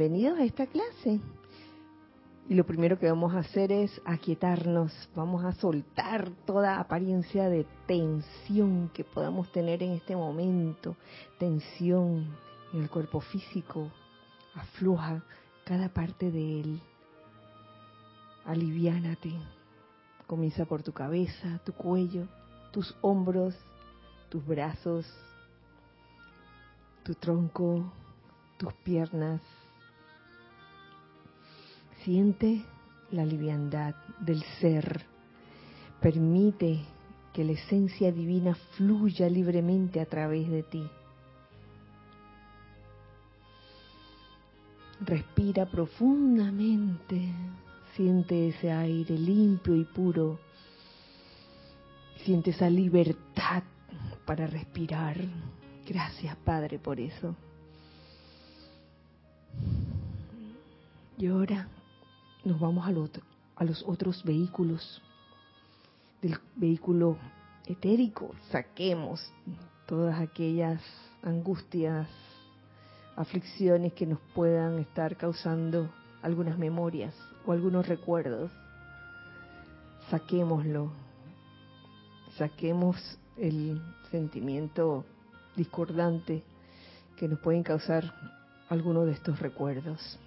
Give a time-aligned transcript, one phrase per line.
[0.00, 1.20] bienvenidos a esta clase.
[2.48, 7.66] Y lo primero que vamos a hacer es aquietarnos, vamos a soltar toda apariencia de
[7.86, 10.96] tensión que podamos tener en este momento,
[11.38, 12.34] tensión
[12.72, 13.90] en el cuerpo físico,
[14.54, 15.22] afloja
[15.66, 16.80] cada parte de él,
[18.46, 19.34] aliviánate,
[20.26, 22.26] comienza por tu cabeza, tu cuello,
[22.72, 23.54] tus hombros,
[24.30, 25.06] tus brazos,
[27.04, 27.92] tu tronco,
[28.56, 29.42] tus piernas.
[32.04, 32.64] Siente
[33.10, 35.04] la liviandad del ser.
[36.00, 36.80] Permite
[37.32, 40.88] que la esencia divina fluya libremente a través de ti.
[45.00, 47.32] Respira profundamente.
[47.94, 50.38] Siente ese aire limpio y puro.
[52.24, 53.62] Siente esa libertad
[54.24, 55.16] para respirar.
[55.86, 57.34] Gracias, Padre, por eso.
[61.18, 61.68] Y ahora
[62.44, 65.02] nos vamos a los otros vehículos.
[66.22, 67.16] Del vehículo
[67.66, 69.32] etérico, saquemos
[69.86, 70.82] todas aquellas
[71.22, 72.08] angustias,
[73.16, 75.90] aflicciones que nos puedan estar causando
[76.22, 77.14] algunas memorias
[77.46, 78.50] o algunos recuerdos.
[80.10, 80.90] Saquémoslo.
[82.36, 82.96] Saquemos
[83.36, 83.80] el
[84.10, 85.04] sentimiento
[85.56, 86.42] discordante
[87.16, 88.14] que nos pueden causar
[88.68, 90.18] algunos de estos recuerdos.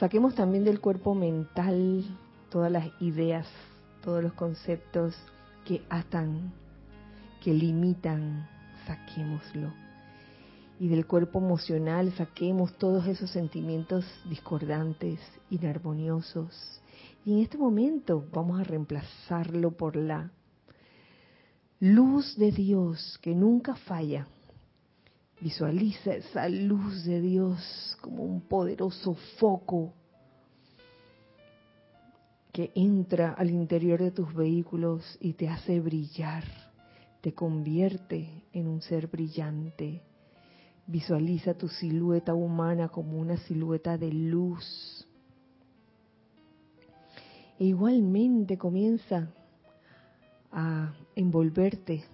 [0.00, 2.02] Saquemos también del cuerpo mental
[2.48, 3.46] todas las ideas,
[4.02, 5.14] todos los conceptos
[5.66, 6.54] que atan,
[7.44, 8.48] que limitan,
[8.86, 9.70] saquémoslo.
[10.78, 16.80] Y del cuerpo emocional saquemos todos esos sentimientos discordantes, inarmoniosos.
[17.26, 20.30] Y en este momento vamos a reemplazarlo por la
[21.78, 24.26] luz de Dios que nunca falla.
[25.40, 29.94] Visualiza esa luz de Dios como un poderoso foco
[32.52, 36.44] que entra al interior de tus vehículos y te hace brillar,
[37.22, 40.02] te convierte en un ser brillante.
[40.86, 45.06] Visualiza tu silueta humana como una silueta de luz.
[47.58, 49.32] E igualmente comienza
[50.52, 52.04] a envolverte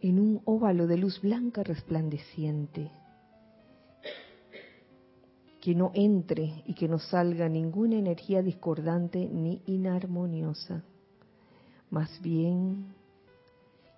[0.00, 2.90] en un óvalo de luz blanca resplandeciente.
[5.60, 10.82] Que no entre y que no salga ninguna energía discordante ni inarmoniosa.
[11.90, 12.94] Más bien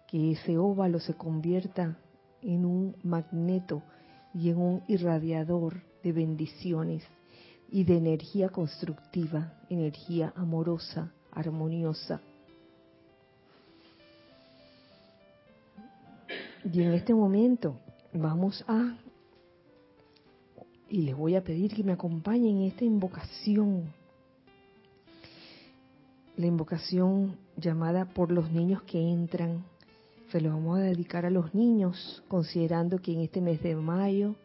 [0.08, 1.98] que ese óvalo se convierta
[2.42, 3.82] en un magneto
[4.34, 7.04] y en un irradiador de bendiciones
[7.70, 12.20] y de energía constructiva, energía amorosa, armoniosa,
[16.64, 17.80] Y en este momento
[18.12, 18.96] vamos a,
[20.88, 23.92] y les voy a pedir que me acompañen en esta invocación,
[26.36, 29.64] la invocación llamada por los niños que entran.
[30.30, 34.36] Se lo vamos a dedicar a los niños, considerando que en este mes de mayo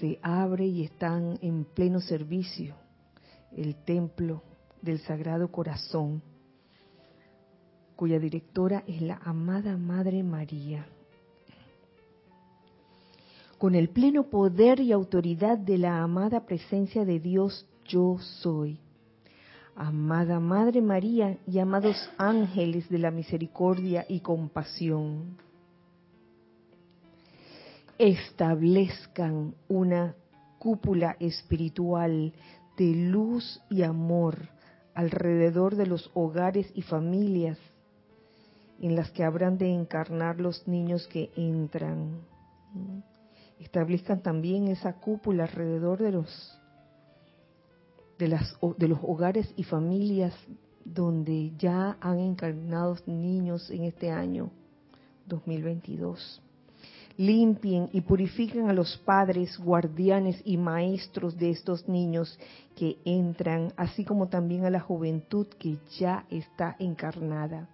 [0.00, 2.74] se abre y están en pleno servicio
[3.56, 4.42] el templo
[4.82, 6.20] del Sagrado Corazón,
[7.94, 10.86] cuya directora es la amada Madre María
[13.58, 18.78] con el pleno poder y autoridad de la amada presencia de Dios yo soy.
[19.74, 25.36] Amada Madre María y amados ángeles de la misericordia y compasión,
[27.98, 30.14] establezcan una
[30.58, 32.32] cúpula espiritual
[32.76, 34.48] de luz y amor
[34.94, 37.58] alrededor de los hogares y familias
[38.80, 42.20] en las que habrán de encarnar los niños que entran
[43.60, 46.58] establezcan también esa cúpula alrededor de los
[48.18, 50.34] de, los hogares y familias
[50.84, 54.50] donde ya han encarnado niños en este año
[55.26, 56.42] 2022.
[57.18, 62.38] Limpien y purifiquen a los padres, guardianes y maestros de estos niños
[62.74, 67.68] que entran, así como también a la juventud que ya está encarnada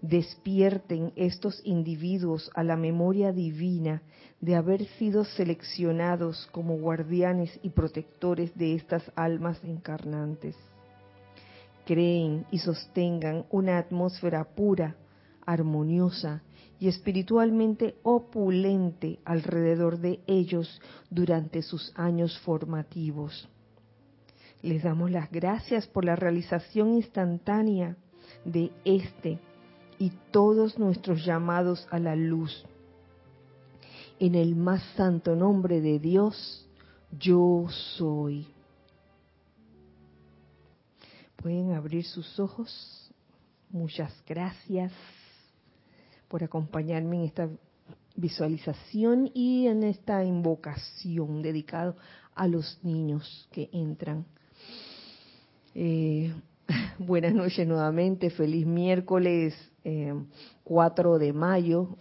[0.00, 4.02] despierten estos individuos a la memoria divina
[4.40, 10.56] de haber sido seleccionados como guardianes y protectores de estas almas encarnantes.
[11.84, 14.96] Creen y sostengan una atmósfera pura,
[15.44, 16.42] armoniosa
[16.78, 20.80] y espiritualmente opulente alrededor de ellos
[21.10, 23.48] durante sus años formativos.
[24.62, 27.96] Les damos las gracias por la realización instantánea
[28.44, 29.38] de este
[29.98, 32.64] y todos nuestros llamados a la luz.
[34.20, 36.66] En el más santo nombre de Dios,
[37.18, 37.66] yo
[37.96, 38.46] soy.
[41.36, 43.10] Pueden abrir sus ojos.
[43.70, 44.92] Muchas gracias
[46.28, 47.48] por acompañarme en esta
[48.16, 51.94] visualización y en esta invocación dedicada
[52.34, 54.26] a los niños que entran.
[55.74, 56.34] Eh,
[56.98, 59.54] buenas noches nuevamente, feliz miércoles
[60.64, 61.96] 4 eh, de mayo.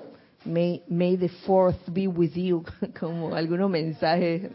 [0.46, 2.64] May, may the fourth be with you,
[3.00, 4.52] como algunos mensajes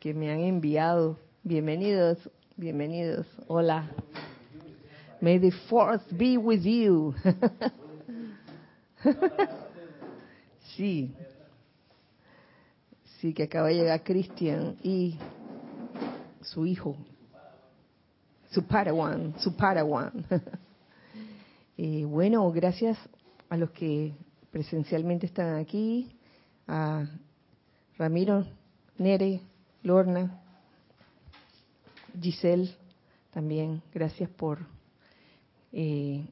[0.00, 1.18] que me han enviado.
[1.42, 2.18] Bienvenidos,
[2.56, 3.26] bienvenidos.
[3.46, 3.90] Hola.
[5.20, 7.14] May the fourth be with you.
[10.76, 11.14] sí.
[13.20, 15.18] Sí, que acaba de llegar Cristian y
[16.42, 16.96] su hijo,
[18.50, 20.26] su Padawan, su Padawan.
[21.76, 22.98] y bueno, gracias
[23.48, 24.14] a los que
[24.50, 26.16] presencialmente están aquí,
[26.68, 27.06] a
[27.98, 28.46] Ramiro,
[28.98, 29.40] Nere,
[29.82, 30.40] Lorna,
[32.20, 32.70] Giselle,
[33.32, 34.60] también gracias por
[35.72, 36.24] eh,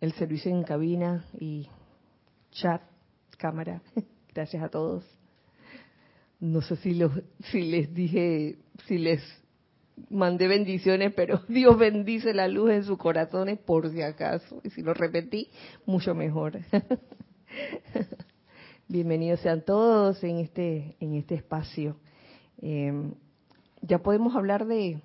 [0.00, 1.66] el servicio en cabina y
[2.50, 2.82] chat,
[3.38, 3.80] cámara.
[4.34, 5.04] Gracias a todos.
[6.38, 7.12] No sé si, los,
[7.50, 9.22] si les dije, si les
[10.08, 14.60] mandé bendiciones, pero Dios bendice la luz en sus corazones por si acaso.
[14.64, 15.50] Y si lo repetí,
[15.86, 16.58] mucho mejor.
[18.88, 21.96] Bienvenidos sean todos en este, en este espacio.
[22.60, 23.14] Em,
[23.82, 25.00] ya podemos hablar de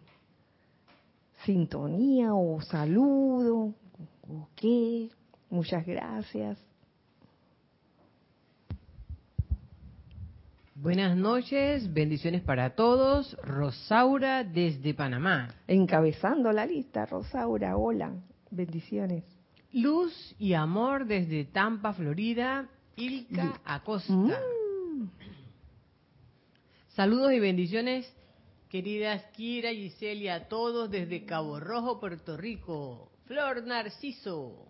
[1.45, 3.73] sintonía o saludo
[4.27, 5.09] o qué.
[5.49, 6.57] Muchas gracias.
[10.77, 13.37] Buenas noches, bendiciones para todos.
[13.41, 15.55] Rosaura desde Panamá.
[15.69, 18.11] Encabezando la lista, Rosaura, hola,
[18.51, 19.23] bendiciones.
[19.71, 22.67] Luz y amor desde Tampa, Florida,
[22.97, 24.11] Ilka Acosta.
[24.11, 25.09] Mm.
[26.89, 28.13] Saludos y bendiciones,
[28.67, 33.13] queridas Kira, Giselle y a todos desde Cabo Rojo, Puerto Rico.
[33.27, 34.67] Flor Narciso.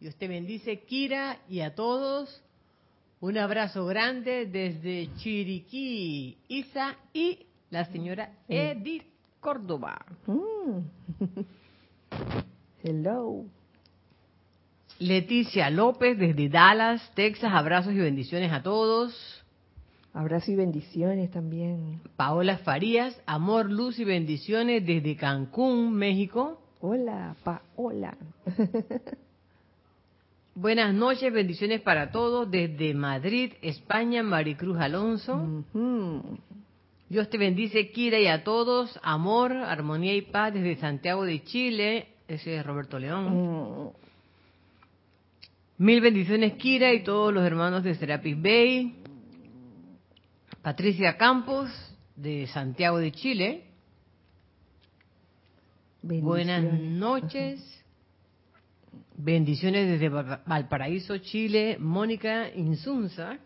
[0.00, 2.42] Dios te bendice, Kira, y a todos.
[3.24, 8.30] Un abrazo grande desde Chiriquí, Isa y la señora.
[8.46, 9.06] Edith
[9.40, 10.04] Córdoba.
[10.26, 10.80] Mm.
[12.82, 13.46] Hello.
[14.98, 17.50] Leticia López desde Dallas, Texas.
[17.50, 19.42] Abrazos y bendiciones a todos.
[20.12, 22.02] Abrazos y bendiciones también.
[22.16, 26.60] Paola Farías, amor, luz y bendiciones desde Cancún, México.
[26.82, 28.18] Hola, Paola.
[30.56, 35.64] Buenas noches, bendiciones para todos desde Madrid, España, Maricruz Alonso.
[37.08, 38.96] Dios te bendice, Kira, y a todos.
[39.02, 42.06] Amor, armonía y paz desde Santiago de Chile.
[42.28, 43.34] Ese es Roberto León.
[43.34, 43.88] Mm.
[45.78, 48.94] Mil bendiciones, Kira, y todos los hermanos de Serapis Bay.
[50.62, 51.68] Patricia Campos,
[52.14, 53.64] de Santiago de Chile.
[56.00, 57.83] Buenas noches.
[59.16, 63.38] Bendiciones desde Valparaíso, Chile, Mónica Insunza.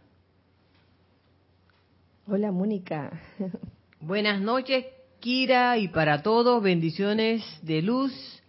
[2.26, 3.20] Hola, Mónica.
[4.00, 4.86] Buenas noches,
[5.20, 8.42] Kira, y para todos, bendiciones de luz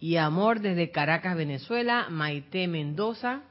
[0.00, 3.42] y amor desde Caracas, Venezuela, Maite Mendoza.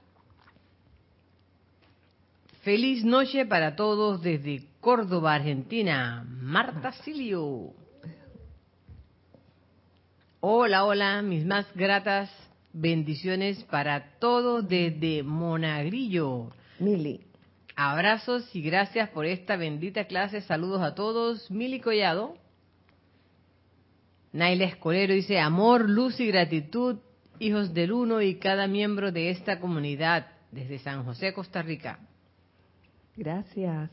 [2.63, 7.73] Feliz noche para todos desde Córdoba, Argentina, Marta Silio.
[10.41, 12.29] Hola, hola, mis más gratas
[12.71, 16.51] Bendiciones para todos desde Monagrillo.
[16.79, 17.21] Mili.
[17.75, 20.41] Abrazos y gracias por esta bendita clase.
[20.41, 21.49] Saludos a todos.
[21.49, 22.35] Mili Collado.
[24.31, 26.97] Naila Escolero dice, amor, luz y gratitud,
[27.39, 31.99] hijos del uno y cada miembro de esta comunidad, desde San José, Costa Rica.
[33.17, 33.89] Gracias.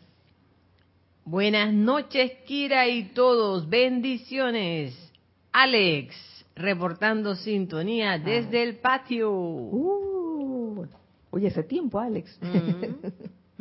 [1.24, 3.68] Buenas noches, Kira y todos.
[3.68, 4.94] Bendiciones.
[5.52, 8.18] Alex reportando sintonía ah.
[8.18, 9.30] desde el patio.
[9.30, 10.86] Uh,
[11.30, 12.38] oye, hace tiempo, Alex.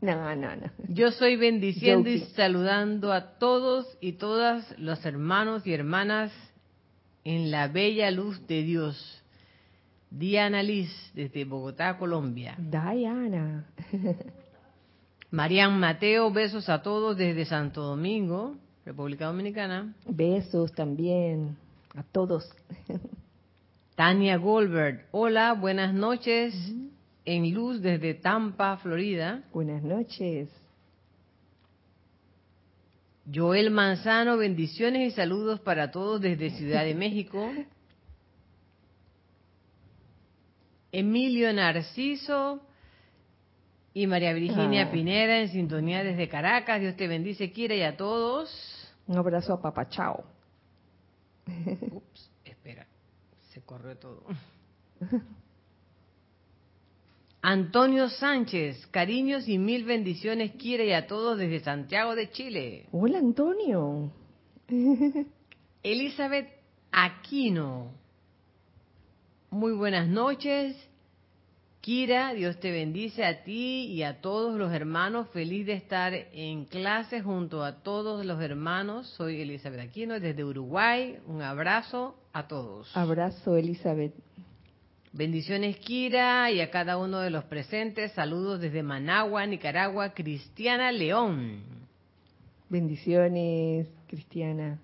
[0.00, 0.70] no, no, no.
[0.88, 6.32] Yo soy bendiciendo y saludando a todos y todas los hermanos y hermanas
[7.24, 9.22] en la bella luz de Dios.
[10.10, 12.56] Diana Liz, desde Bogotá, Colombia.
[12.56, 13.66] Diana.
[15.30, 19.94] Marian Mateo, besos a todos desde Santo Domingo, República Dominicana.
[20.06, 21.58] Besos también
[21.94, 22.50] a todos.
[23.96, 26.54] Tania Goldberg, hola, buenas noches.
[27.24, 29.42] En luz desde Tampa, Florida.
[29.52, 30.48] Buenas noches.
[33.32, 37.50] Joel Manzano, bendiciones y saludos para todos desde Ciudad de México.
[40.92, 42.60] Emilio Narciso,
[43.92, 44.90] Y María Virginia Ah.
[44.90, 46.80] Pineda en sintonía desde Caracas.
[46.80, 48.48] Dios te bendice, Kira, y a todos.
[49.06, 50.24] Un abrazo a Papá Chao.
[51.92, 52.86] Ups, espera,
[53.50, 54.24] se corrió todo.
[57.40, 62.86] Antonio Sánchez, cariños y mil bendiciones, Kira, y a todos desde Santiago de Chile.
[62.90, 64.12] Hola, Antonio.
[65.82, 66.48] Elizabeth
[66.90, 67.92] Aquino,
[69.50, 70.76] muy buenas noches.
[71.88, 75.26] Kira, Dios te bendice a ti y a todos los hermanos.
[75.30, 79.06] Feliz de estar en clase junto a todos los hermanos.
[79.16, 81.16] Soy Elizabeth Aquino desde Uruguay.
[81.26, 82.94] Un abrazo a todos.
[82.94, 84.12] Abrazo, Elizabeth.
[85.14, 88.12] Bendiciones, Kira, y a cada uno de los presentes.
[88.12, 90.12] Saludos desde Managua, Nicaragua.
[90.12, 91.62] Cristiana León.
[92.68, 94.78] Bendiciones, Cristiana.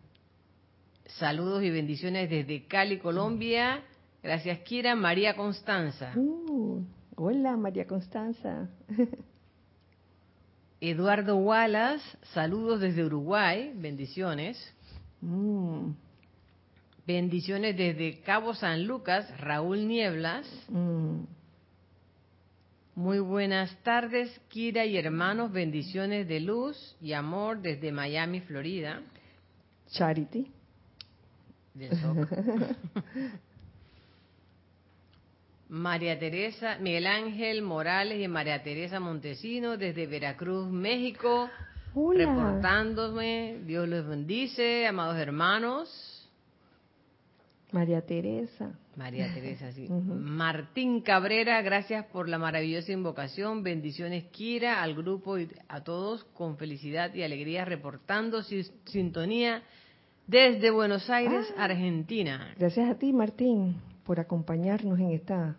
[1.19, 3.83] Saludos y bendiciones desde Cali, Colombia.
[4.25, 4.95] Gracias, Kira.
[4.97, 6.13] María Constanza.
[6.17, 6.83] Uh,
[7.15, 8.71] hola, María Constanza.
[10.81, 12.03] Eduardo Wallace.
[12.33, 13.71] Saludos desde Uruguay.
[13.77, 14.57] Bendiciones.
[15.21, 15.91] Mm,
[17.07, 19.29] Bendiciones desde Cabo San Lucas.
[19.39, 20.47] Raúl Nieblas.
[20.71, 21.19] mm.
[22.97, 25.51] Muy buenas tardes, Kira y hermanos.
[25.53, 29.03] Bendiciones de luz y amor desde Miami, Florida.
[29.91, 30.51] Charity.
[31.75, 31.91] Del.
[35.69, 41.49] María Teresa, Miguel Ángel Morales y María Teresa Montesino desde Veracruz, México,
[41.95, 42.27] Hola.
[42.27, 43.59] reportándome.
[43.67, 46.31] Dios los bendice, amados hermanos.
[47.73, 48.73] María Teresa.
[48.97, 49.89] María Teresa, sí.
[49.91, 53.65] Martín Cabrera, gracias por la maravillosa invocación.
[53.65, 59.63] Bendiciones, Kira, al grupo y a todos con felicidad y alegría, reportando si- sintonía
[60.29, 61.65] desde Buenos Aires, Ah.
[61.65, 62.55] Argentina.
[62.57, 65.57] Gracias a ti, Martín, por acompañarnos en esta,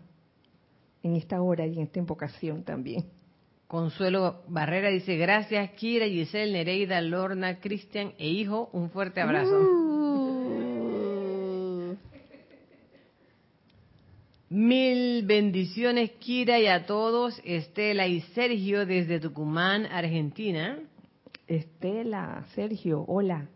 [1.02, 3.04] en esta hora y en esta invocación también.
[3.66, 9.58] Consuelo Barrera dice, gracias Kira, Giselle, Nereida, Lorna, Cristian e hijo, un fuerte abrazo.
[9.58, 9.96] Uh,
[14.48, 20.78] Mil bendiciones Kira y a todos, Estela y Sergio desde Tucumán, Argentina.
[21.48, 23.48] Estela, Sergio, hola.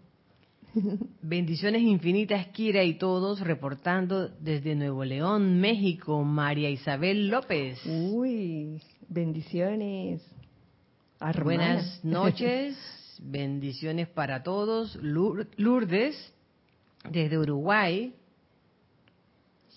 [1.22, 7.80] Bendiciones infinitas Kira y todos, reportando desde Nuevo León, México, María Isabel López.
[7.86, 10.22] Uy, bendiciones.
[11.42, 12.76] Buenas noches,
[13.20, 14.96] bendiciones para todos.
[14.96, 16.32] Lourdes,
[17.10, 18.14] desde Uruguay.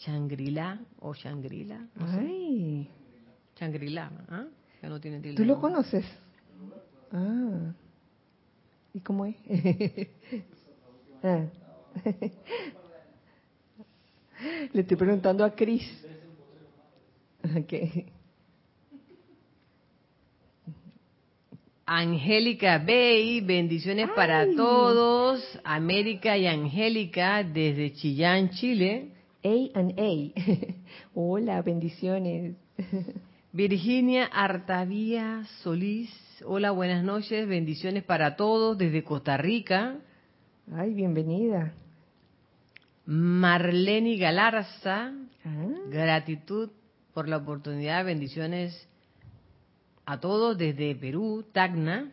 [0.02, 1.78] Shangri-La o Shangri-La.
[1.96, 2.06] no.
[2.20, 2.90] Ay,
[3.58, 4.46] Shangri-La, ¿ah?
[4.84, 5.38] No tiene tilde.
[5.38, 6.06] ¿tú lo conoces?
[7.14, 7.74] Ah,
[8.94, 9.36] ¿y cómo es?
[11.24, 11.46] Ah.
[14.74, 15.90] Le estoy preguntando a Cris.
[17.56, 17.74] Ok.
[21.86, 25.42] Angélica Bay, bendiciones para todos.
[25.64, 29.10] América y Angélica desde Chillán, Chile.
[29.44, 30.32] A and A.
[31.14, 32.56] Hola, bendiciones.
[33.54, 36.10] Virginia Artavía Solís,
[36.44, 40.00] hola, buenas noches, bendiciones para todos desde Costa Rica.
[40.72, 41.74] Ay, bienvenida.
[43.06, 45.12] Marlene Galarza,
[45.46, 46.70] Ah, gratitud
[47.14, 48.88] por la oportunidad, bendiciones
[50.06, 52.12] a todos desde Perú, Tacna.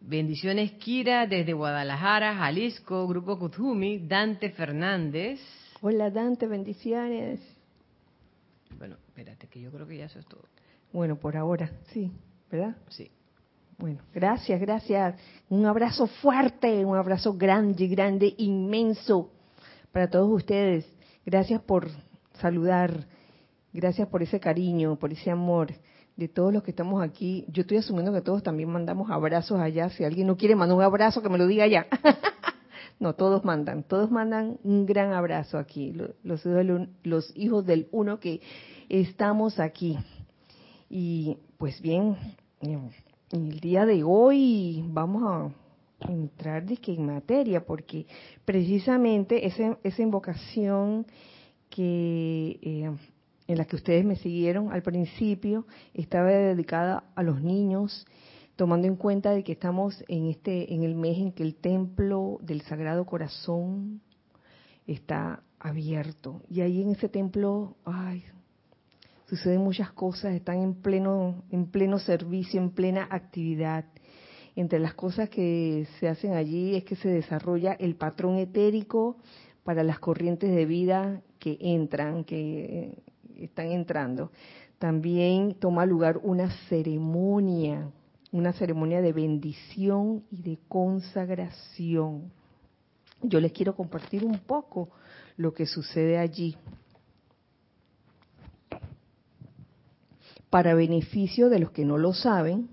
[0.00, 5.40] Bendiciones Kira desde Guadalajara, Jalisco, Grupo Kuzumi, Dante Fernández.
[5.82, 7.38] Hola, Dante, bendiciones.
[8.78, 10.44] Bueno, espérate, que yo creo que ya eso es todo.
[10.92, 12.10] Bueno, por ahora, sí,
[12.50, 12.76] ¿verdad?
[12.88, 13.10] Sí.
[13.78, 15.16] Bueno, gracias, gracias.
[15.48, 19.30] Un abrazo fuerte, un abrazo grande, grande, inmenso
[19.90, 20.86] para todos ustedes.
[21.26, 21.88] Gracias por
[22.40, 23.06] saludar,
[23.72, 25.72] gracias por ese cariño, por ese amor
[26.16, 27.44] de todos los que estamos aquí.
[27.48, 29.88] Yo estoy asumiendo que todos también mandamos abrazos allá.
[29.90, 31.86] Si alguien no quiere mandar un abrazo, que me lo diga allá.
[33.00, 36.44] no, todos mandan, todos mandan un gran abrazo aquí, lo- los,
[37.02, 38.40] los hijos del uno que
[38.88, 39.98] estamos aquí.
[40.88, 42.16] Y pues bien,
[43.32, 48.06] en el día de hoy vamos a entrar dizque, en materia, porque
[48.44, 51.06] precisamente ese- esa invocación
[51.70, 52.90] que eh,
[53.48, 58.06] en la que ustedes me siguieron al principio estaba dedicada a los niños,
[58.56, 62.38] tomando en cuenta de que estamos en este en el mes en que el templo
[62.42, 64.00] del Sagrado Corazón
[64.86, 66.42] está abierto.
[66.50, 68.24] Y ahí en ese templo, ay,
[69.32, 73.86] suceden muchas cosas, están en pleno, en pleno servicio, en plena actividad.
[74.56, 79.16] Entre las cosas que se hacen allí es que se desarrolla el patrón etérico
[79.64, 83.02] para las corrientes de vida que entran, que eh,
[83.36, 84.32] están entrando.
[84.78, 87.90] también toma lugar una ceremonia,
[88.32, 92.30] una ceremonia de bendición y de consagración.
[93.22, 94.90] Yo les quiero compartir un poco
[95.38, 96.54] lo que sucede allí.
[100.52, 102.68] Para beneficio de los que no lo saben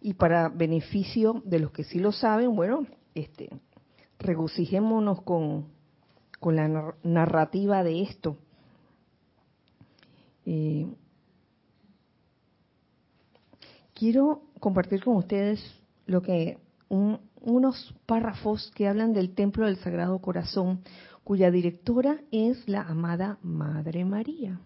[0.00, 3.48] y para beneficio de los que sí lo saben, bueno, este,
[4.18, 5.68] regocijémonos con,
[6.40, 8.38] con la narrativa de esto.
[10.44, 10.92] Eh,
[13.94, 15.62] quiero compartir con ustedes
[16.06, 20.80] lo que unos párrafos que hablan del Templo del Sagrado Corazón,
[21.22, 24.58] cuya directora es la amada Madre María.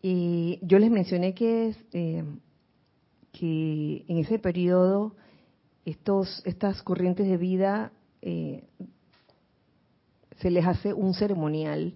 [0.00, 2.24] Y yo les mencioné que, eh,
[3.40, 5.14] en ese periodo
[5.84, 8.64] estas corrientes de vida eh,
[10.40, 11.94] se les hace un ceremonial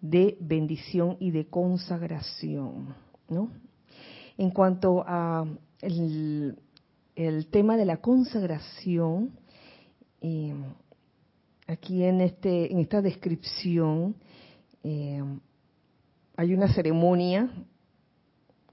[0.00, 2.94] de bendición y de consagración.
[4.36, 5.46] En cuanto a
[5.80, 6.56] el,
[7.50, 9.30] tema de la consagración,
[10.20, 10.54] eh,
[11.68, 14.16] aquí en este en esta descripción
[16.42, 17.48] hay una ceremonia,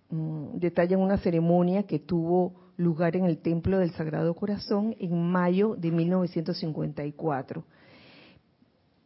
[0.09, 5.75] mm, detallan una ceremonia que tuvo lugar en el Templo del Sagrado Corazón en mayo
[5.75, 7.63] de 1954.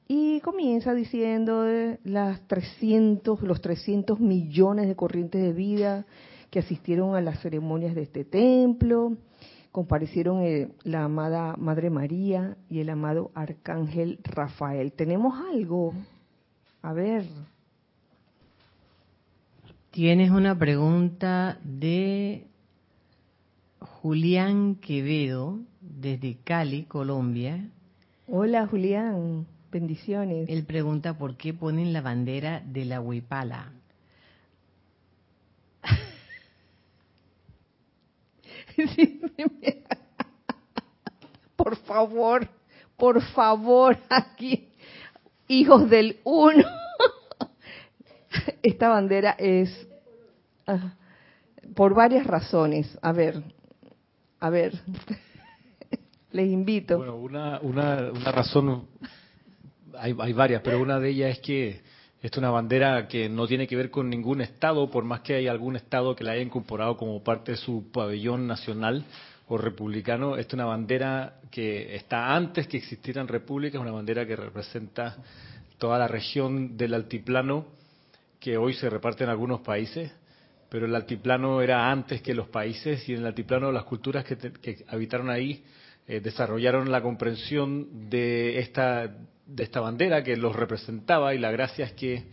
[0.07, 1.65] Y comienza diciendo
[2.05, 6.05] las 300, los 300 millones de corrientes de vida
[6.49, 9.17] que asistieron a las ceremonias de este templo,
[9.73, 14.93] comparecieron eh, la amada Madre María y el amado Arcángel Rafael.
[14.93, 15.93] ¿Tenemos algo?
[16.81, 17.25] A ver.
[19.93, 22.47] Tienes una pregunta de
[23.79, 27.69] Julián Quevedo, desde Cali, Colombia.
[28.25, 30.49] Hola Julián, bendiciones.
[30.49, 33.71] Él pregunta por qué ponen la bandera de la huipala.
[41.55, 42.49] por favor,
[42.97, 44.69] por favor, aquí,
[45.47, 46.67] hijos del uno.
[48.63, 49.87] Esta bandera es
[50.67, 50.93] ah,
[51.75, 52.97] por varias razones.
[53.01, 53.43] A ver,
[54.39, 54.71] a ver,
[56.31, 56.97] les invito.
[56.97, 58.87] Bueno, una, una, una razón,
[59.97, 61.69] hay, hay varias, pero una de ellas es que
[62.21, 65.35] esta es una bandera que no tiene que ver con ningún Estado, por más que
[65.35, 69.03] haya algún Estado que la haya incorporado como parte de su pabellón nacional
[69.49, 70.37] o republicano.
[70.37, 75.17] Esta es una bandera que está antes que existieran repúblicas, una bandera que representa
[75.77, 77.82] toda la región del altiplano
[78.43, 80.11] que hoy se reparte en algunos países,
[80.67, 84.83] pero el altiplano era antes que los países y en el altiplano las culturas que,
[84.89, 85.63] habitaron ahí
[86.05, 91.85] eh, desarrollaron la comprensión de esta de esta bandera que los representaba y la gracia
[91.85, 92.25] es que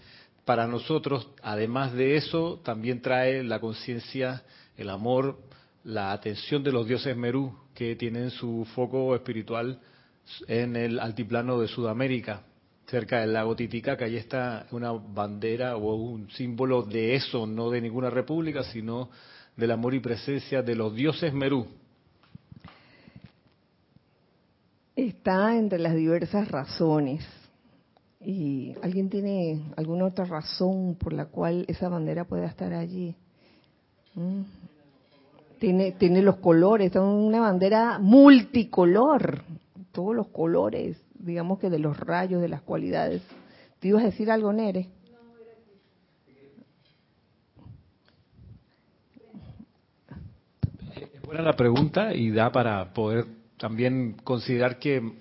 [0.44, 4.42] para nosotros, además de eso, también trae la conciencia,
[4.76, 5.38] el amor,
[5.84, 9.80] la atención de los dioses Merú que tienen su foco espiritual
[10.48, 12.42] en el altiplano de Sudamérica,
[12.90, 14.04] cerca del lago Titicaca.
[14.04, 19.10] Ahí está una bandera o un símbolo de eso, no de ninguna república, sino
[19.56, 21.66] del amor y presencia de los dioses Merú.
[24.96, 27.26] Está entre las diversas razones.
[28.20, 33.14] ¿Y alguien tiene alguna otra razón por la cual esa bandera pueda estar allí?
[34.14, 34.42] ¿Mm?
[35.58, 39.42] Tiene, tiene los colores, es una bandera multicolor,
[39.92, 43.22] todos los colores, digamos que de los rayos, de las cualidades.
[43.78, 44.88] ¿Te ibas a decir algo, Nere?
[51.12, 53.26] Es buena la pregunta y da para poder
[53.58, 55.12] también considerar que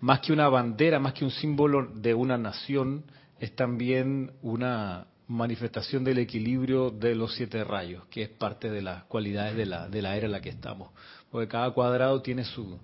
[0.00, 3.04] más que una bandera, más que un símbolo de una nación,
[3.38, 9.04] es también una manifestación del equilibrio de los siete rayos, que es parte de las
[9.04, 10.90] cualidades de la, de la era en la que estamos.
[11.30, 12.78] Porque cada cuadrado tiene su,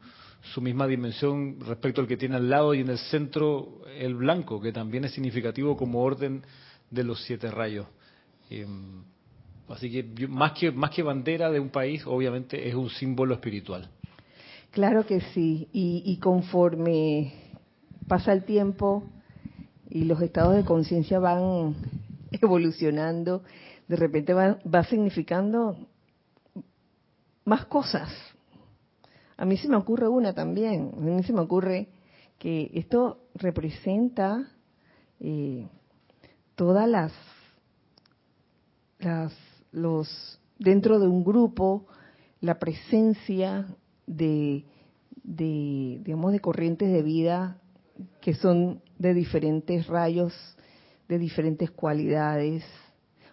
[0.54, 4.60] su misma dimensión respecto al que tiene al lado y en el centro el blanco,
[4.60, 6.42] que también es significativo como orden
[6.90, 7.86] de los siete rayos.
[8.50, 9.02] Em,
[9.68, 13.90] así que más que bandera de un país, obviamente es un símbolo espiritual.
[14.70, 17.32] Claro que sí, y, conforme
[18.06, 19.04] pasa el tiempo
[19.88, 21.74] y los estados de conciencia van
[22.30, 23.42] evolucionando,
[23.86, 25.76] de repente va, va significando
[27.44, 28.10] más cosas.
[29.38, 31.88] A mí se me ocurre una también, a mí se me ocurre
[32.38, 34.48] que esto representa
[35.20, 35.68] eh,
[36.56, 37.12] todas las,
[38.98, 39.32] las,
[39.70, 41.86] los, dentro de un grupo,
[42.40, 43.68] la presencia
[44.08, 44.64] de,
[45.22, 47.60] digamos, de corrientes de vida
[48.20, 50.34] que son de diferentes rayos,
[51.08, 52.64] de diferentes cualidades,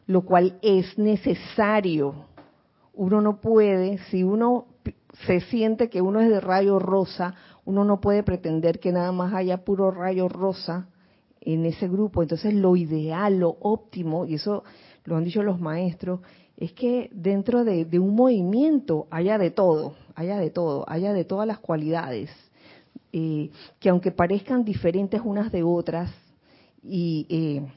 [0.05, 2.27] lo cual es necesario.
[2.93, 4.67] Uno no puede, si uno
[5.25, 9.33] se siente que uno es de rayo rosa, uno no puede pretender que nada más
[9.33, 10.87] haya puro rayo rosa
[11.41, 12.21] en ese grupo.
[12.21, 14.63] Entonces lo ideal, lo óptimo, y eso
[15.05, 16.19] lo han dicho los maestros,
[16.57, 21.47] es que dentro de, un movimiento haya de todo, haya de todo, haya de todas
[21.47, 22.29] las cualidades,
[23.11, 23.49] eh,
[23.79, 26.11] que aunque parezcan diferentes unas de otras,
[26.81, 27.67] y, eh,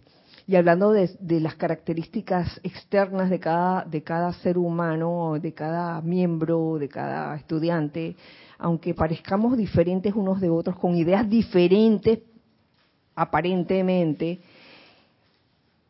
[0.49, 6.79] y hablando de, las características externas de cada, de cada ser humano, de cada miembro,
[6.79, 8.17] de cada estudiante,
[8.57, 12.21] aunque parezcamos diferentes unos de otros, con ideas diferentes
[13.15, 14.41] aparentemente,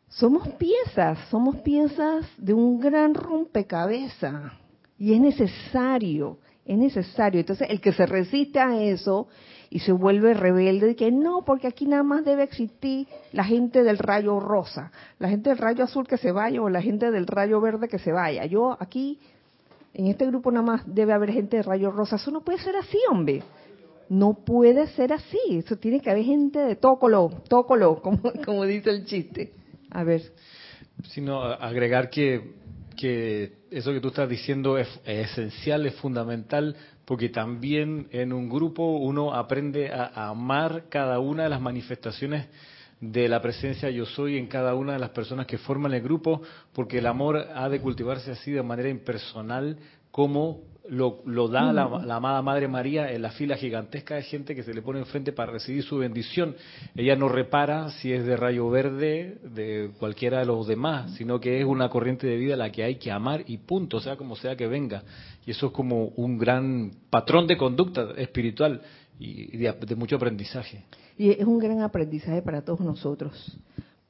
[0.08, 4.52] somos piezas, somos piezas de un gran rompecabezas.
[4.98, 7.40] Y es necesario, es necesario.
[7.40, 9.26] Entonces, el que se resiste a eso
[9.70, 13.82] y se vuelve rebelde, de que no, porque aquí nada más debe existir la gente
[13.82, 17.26] del rayo rosa, la gente del rayo azul que se vaya o la gente del
[17.26, 18.44] rayo verde que se vaya.
[18.44, 19.18] Yo aquí,
[19.94, 22.16] en este grupo nada más debe haber gente del rayo rosa.
[22.16, 23.42] Eso no puede ser así, hombre.
[24.10, 25.38] No puede ser así.
[25.50, 29.52] Eso tiene que haber gente de todo color, como, como dice el chiste.
[29.90, 30.20] A ver.
[31.08, 32.52] Sino agregar que,
[32.96, 38.96] que eso que tú estás diciendo es, esencial, es fundamental, porque también en un grupo
[38.96, 42.46] uno aprende a, amar cada una de las manifestaciones
[43.00, 46.42] de la presencia yo soy en cada una de las personas que forman el grupo,
[46.72, 49.78] porque el amor ha de cultivarse así de manera impersonal
[50.10, 51.84] como lo, lo da la,
[52.16, 55.52] amada Madre María en la fila gigantesca de gente que se le pone enfrente para
[55.52, 56.56] recibir su bendición.
[56.94, 61.60] Ella no repara si es de rayo verde, de cualquiera de los demás, sino que
[61.60, 64.36] es una corriente de vida a la que hay que amar y punto, sea como
[64.36, 65.02] sea que venga.
[65.46, 68.82] Y eso es como un gran patrón de conducta espiritual
[69.18, 70.84] y de, de mucho aprendizaje.
[71.16, 73.58] Y es un gran aprendizaje para todos nosotros,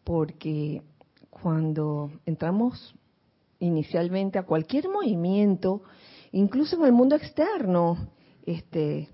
[0.05, 0.83] porque
[1.31, 2.95] cuando entramos
[3.61, 5.83] inicialmente a cualquier movimiento,
[6.33, 8.09] incluso en el mundo externo,
[8.45, 9.09] este,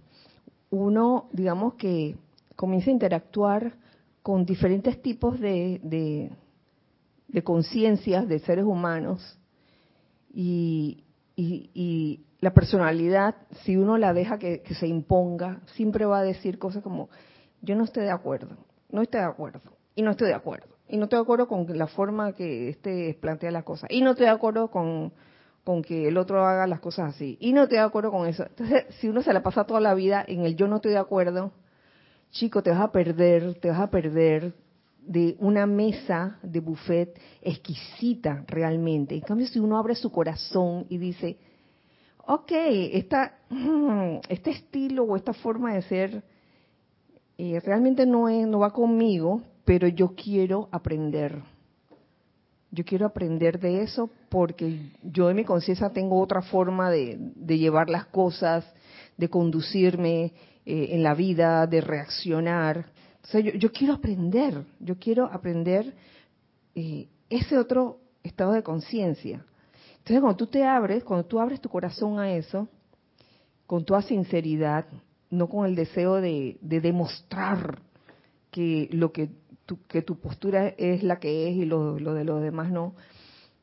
[0.71, 2.17] uno, digamos que
[2.57, 3.75] comienza a interactuar
[4.23, 9.39] con diferentes tipos de, de, conciencias de seres humanos
[10.33, 11.01] y,
[12.41, 17.09] la personalidad, si uno la deja que, se imponga, siempre va a decir cosas como,
[17.63, 18.57] yo no estoy de acuerdo,
[18.91, 19.61] no estoy de acuerdo,
[19.95, 23.17] y no estoy de acuerdo, y no estoy de acuerdo con la forma que este
[23.21, 25.13] plantea las cosas, y no estoy de acuerdo con
[25.65, 27.37] con que el otro haga las cosas así.
[27.41, 28.45] Y no estoy de acuerdo con eso.
[28.45, 30.99] Entonces, si uno se la pasa toda la vida en el yo no estoy de
[30.99, 31.53] acuerdo,
[32.31, 34.53] chico, te vas a perder, te vas a perder
[35.01, 39.15] de una mesa de buffet exquisita realmente.
[39.15, 41.39] En cambio, si uno abre su corazón y dice,
[42.27, 42.53] ok,
[42.93, 43.39] esta,
[44.29, 46.23] este estilo o esta forma de ser
[47.37, 51.43] eh, realmente no, es, no va conmigo, pero yo quiero aprender
[52.75, 57.89] yo quiero aprender de eso porque yo en mi conciencia tengo otra forma de, llevar
[57.89, 58.65] las cosas,
[59.17, 60.33] de conducirme
[60.67, 62.87] eh, en la vida, de reaccionar.
[63.33, 65.95] O yo, yo quiero aprender, yo quiero aprender
[66.75, 69.45] eh, ese otro estado de conciencia.
[69.99, 72.69] Entonces, cuando tú te abres, cuando tú abres tu corazón a eso,
[73.67, 74.87] con toda sinceridad,
[75.31, 77.79] no con el deseo de, de demostrar
[78.51, 79.31] que lo que
[79.89, 82.95] que tu postura es la que es y lo, de los demás no.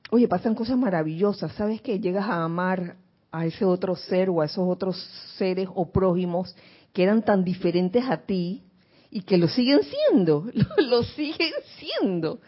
[0.10, 2.98] Oye, pasan cosas maravillosas, ¿sabes que Llegas a amar
[3.32, 4.98] a ese otro ser o a esos otros
[5.38, 6.56] seres o prójimos
[6.92, 8.64] que eran tan diferentes a ti
[9.10, 12.40] y que lo siguen siendo, lo, lo siguen siendo.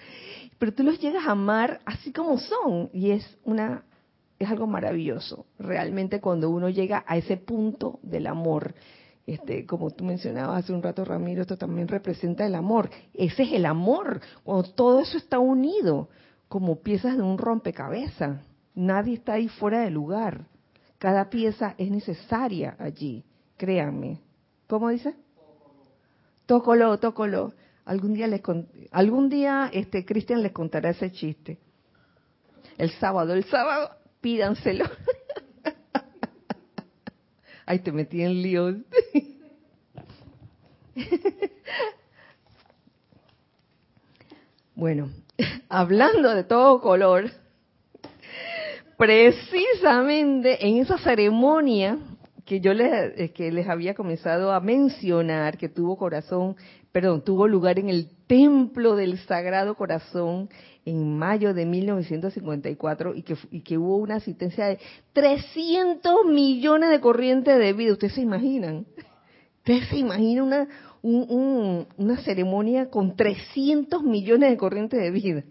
[0.60, 3.84] Pero tú los llegas a amar así como son y es una
[4.40, 8.74] es algo maravilloso, realmente cuando uno llega a ese punto del amor
[9.26, 12.90] este, como tú mencionabas hace un rato, Ramiro, esto también representa el amor.
[13.14, 16.10] Ese es el amor, cuando todo eso está unido
[16.50, 18.42] como piezas de un rompecabezas.
[18.76, 20.46] Nadie está ahí fuera de lugar.
[20.98, 23.24] Cada pieza es necesaria allí,
[23.58, 24.20] créanme.
[24.68, 25.16] ¿Cómo dice?
[26.46, 27.54] Tócolo, tócolo.
[27.86, 28.42] Algún día les
[28.92, 31.60] algún día este Cristian les contará ese chiste.
[32.78, 34.86] El sábado, el sábado, pídanselo.
[37.66, 38.76] Ay, te metí en líos.
[44.76, 45.10] bueno,
[45.70, 47.32] hablando de todo color,
[48.98, 51.98] precisamente en esa ceremonia
[52.46, 56.58] que yo les, eh, que les había comenzado a mencionar, que tuvo corazón,
[56.94, 60.48] perdón, tuvo lugar en el templo del Sagrado Corazón
[60.86, 64.80] en mayo de 1954 y que, y que hubo una asistencia de
[65.12, 67.92] 300 millones de corrientes de vida.
[67.92, 68.86] ¿Ustedes se imaginan?
[69.58, 70.70] ¿Ustedes se imaginan
[71.02, 75.44] una, una ceremonia con 300 millones de corrientes de vida?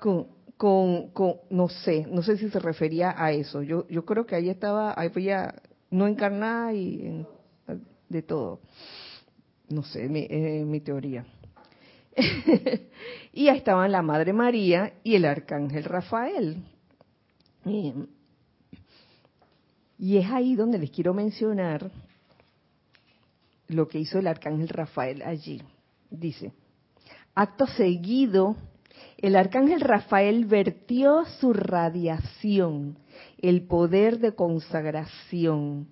[0.00, 3.62] con, con, con, no sé, no sé si se refería a eso.
[3.62, 5.54] Yo, yo creo que ahí estaba, ahí había
[5.90, 7.24] no encarnada y
[8.08, 8.60] de todo.
[9.70, 11.24] No sé, mi, eh, mi teoría.
[13.32, 16.56] y ahí estaban la Madre María y el Arcángel Rafael.
[19.96, 21.88] y es ahí donde les quiero mencionar
[23.68, 25.62] lo que hizo el Arcángel Rafael allí.
[26.10, 26.52] Dice,
[27.36, 28.56] acto seguido,
[29.18, 32.98] el Arcángel Rafael vertió su radiación,
[33.38, 35.86] el poder de consagración,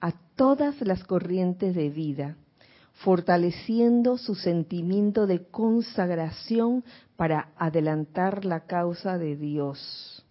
[0.00, 2.36] a todas las corrientes de vida
[2.96, 6.84] fortaleciendo su sentimiento de consagración
[7.16, 10.24] para adelantar la causa de Dios.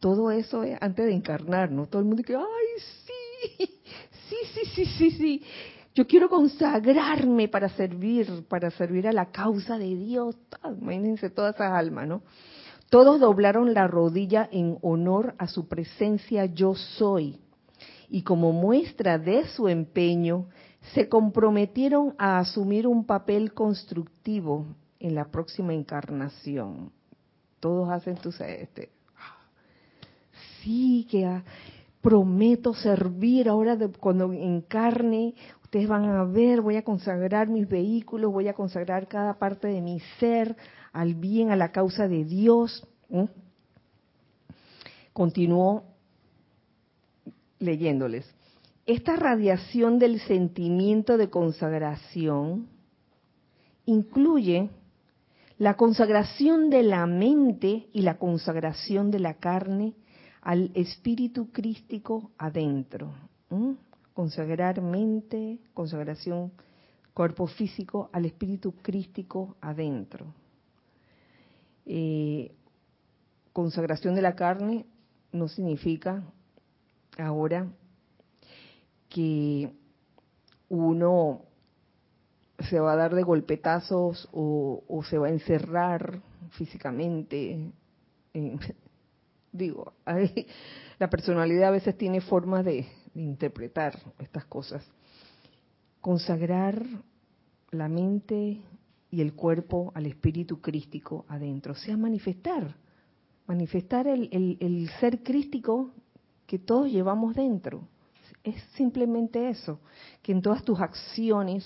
[0.00, 1.86] Todo eso es antes de encarnar, ¿no?
[1.86, 2.44] Todo el mundo dice, ay,
[3.06, 3.70] sí,
[4.28, 5.42] sí, sí, sí, sí, sí.
[5.94, 10.36] Yo quiero consagrarme para servir, para servir a la causa de Dios.
[10.64, 12.22] Imagínense toda esa alma, ¿no?
[12.90, 17.38] Todos doblaron la rodilla en honor a su presencia yo soy.
[18.08, 20.48] Y como muestra de su empeño,
[20.94, 24.66] se comprometieron a asumir un papel constructivo
[24.98, 26.90] en la próxima encarnación.
[27.60, 28.90] Todos hacen tu este,
[30.62, 31.42] sí que
[32.00, 38.48] prometo servir ahora cuando encarne, ustedes van a ver, voy a consagrar mis vehículos, voy
[38.48, 40.56] a consagrar cada parte de mi ser
[40.92, 42.86] al bien, a la causa de Dios.
[45.12, 45.84] Continuó
[47.60, 48.26] leyéndoles
[48.86, 52.68] esta radiación del sentimiento de consagración
[53.86, 54.70] incluye
[55.58, 59.94] la consagración de la mente y la consagración de la carne
[60.40, 63.14] al espíritu crístico adentro.
[64.14, 66.52] Consagrar mente, consagración
[67.14, 70.34] cuerpo físico al espíritu crístico adentro.
[71.86, 72.52] Eh,
[73.52, 74.86] consagración de la carne
[75.30, 76.24] no significa
[77.18, 77.68] ahora
[79.12, 79.70] que
[80.70, 81.42] uno
[82.58, 86.22] se va a dar de golpetazos o, se va a encerrar
[86.52, 87.70] físicamente.
[89.52, 89.92] digo,
[90.98, 94.82] la personalidad a veces tiene formas de, interpretar estas cosas.
[96.00, 96.82] Consagrar
[97.70, 98.62] la mente
[99.10, 102.74] y el cuerpo al espíritu crístico adentro, o sea, manifestar,
[103.46, 105.90] manifestar el, el ser crístico
[106.46, 107.86] que todos llevamos dentro
[108.44, 109.80] es simplemente eso,
[110.22, 111.64] que en todas tus acciones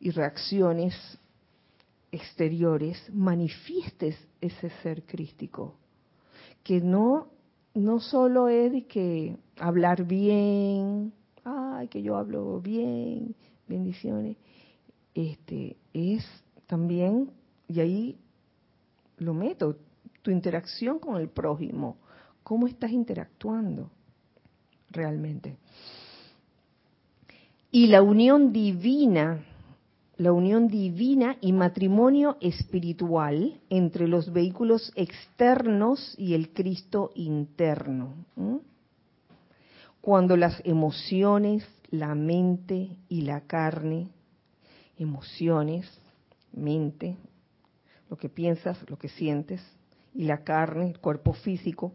[0.00, 0.94] y reacciones
[2.12, 5.74] exteriores manifiestes ese ser crístico,
[6.62, 7.28] que no
[7.74, 11.12] no solo es de que hablar bien,
[11.44, 13.36] ay, que yo hablo bien,
[13.68, 14.36] bendiciones,
[15.14, 16.24] este es
[16.66, 17.30] también
[17.68, 18.18] y ahí
[19.18, 19.76] lo meto,
[20.22, 21.98] tu interacción con el prójimo,
[22.42, 23.90] cómo estás interactuando
[24.90, 25.56] realmente.
[27.70, 29.44] Y la unión divina,
[30.16, 38.14] la unión divina y matrimonio espiritual entre los vehículos externos y el Cristo interno.
[40.00, 44.08] Cuando las emociones, la mente y la carne,
[44.96, 45.86] emociones,
[46.52, 47.16] mente,
[48.08, 49.62] lo que piensas, lo que sientes,
[50.14, 51.92] y la carne, el cuerpo físico,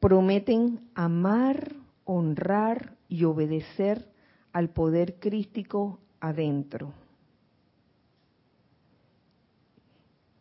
[0.00, 1.72] prometen amar
[2.04, 4.08] honrar y obedecer
[4.52, 6.92] al poder crístico adentro.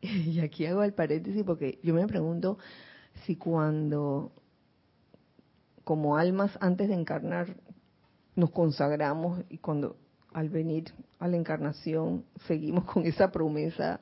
[0.01, 2.57] Y aquí hago el paréntesis porque yo me pregunto
[3.25, 4.31] si cuando,
[5.83, 7.55] como almas antes de encarnar,
[8.35, 9.97] nos consagramos y cuando
[10.33, 10.85] al venir
[11.19, 13.99] a la encarnación seguimos con esa promesa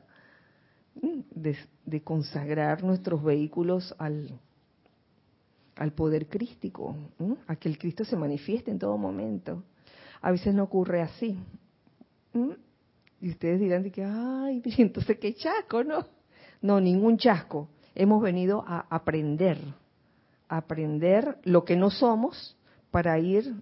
[0.96, 4.40] de, de consagrar nuestros vehículos al,
[5.80, 6.96] al poder crístico,
[7.48, 9.64] a que el Cristo se manifieste en todo momento.
[10.22, 11.40] A veces no ocurre así.
[13.22, 16.06] Y ustedes dirán que, ay, entonces qué chasco, ¿no?
[16.62, 17.70] No, ningún chasco.
[17.96, 19.58] Hemos venido a aprender,
[20.50, 22.58] a aprender lo que no somos
[22.92, 23.54] para ir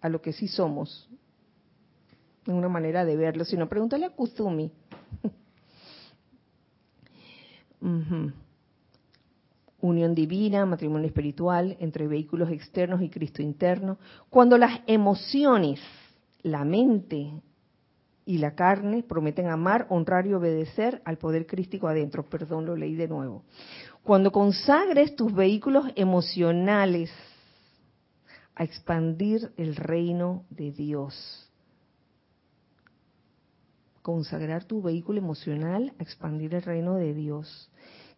[0.00, 1.08] a lo que sí somos.
[2.46, 3.44] En una manera de verlo.
[3.44, 4.72] Si no, pregúntale a Kuzumi.
[9.86, 13.98] unión divina, matrimonio espiritual entre vehículos externos y Cristo interno,
[14.30, 15.78] cuando las emociones,
[16.42, 17.42] la mente
[18.24, 22.28] y la carne prometen amar, honrar y obedecer al poder crístico adentro.
[22.28, 23.44] Perdón, lo leí de nuevo.
[24.02, 27.10] Cuando consagres tus vehículos emocionales
[28.54, 31.40] a expandir el reino de Dios.
[34.00, 37.70] consagrar tu vehículo emocional a expandir el reino de Dios.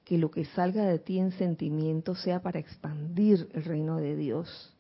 [0.07, 4.73] Que lo que salga de ti en sentimiento sea para expandir el reino de Dios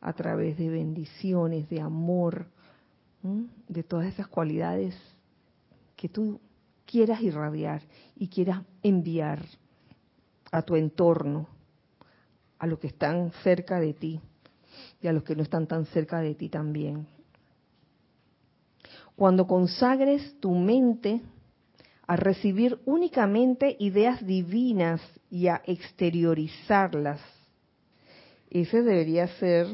[0.00, 2.48] a través de bendiciones, de amor,
[3.22, 4.94] de todas esas cualidades
[5.96, 6.40] que tú
[6.84, 7.82] quieras irradiar
[8.16, 9.44] y quieras enviar
[10.52, 11.48] a tu entorno,
[12.58, 14.20] a los que están cerca de ti
[15.00, 17.06] y a los que no están tan cerca de ti también.
[19.14, 21.22] Cuando consagres tu mente
[22.06, 27.20] a recibir únicamente ideas divinas y a exteriorizarlas,
[28.50, 29.66] ese debería ser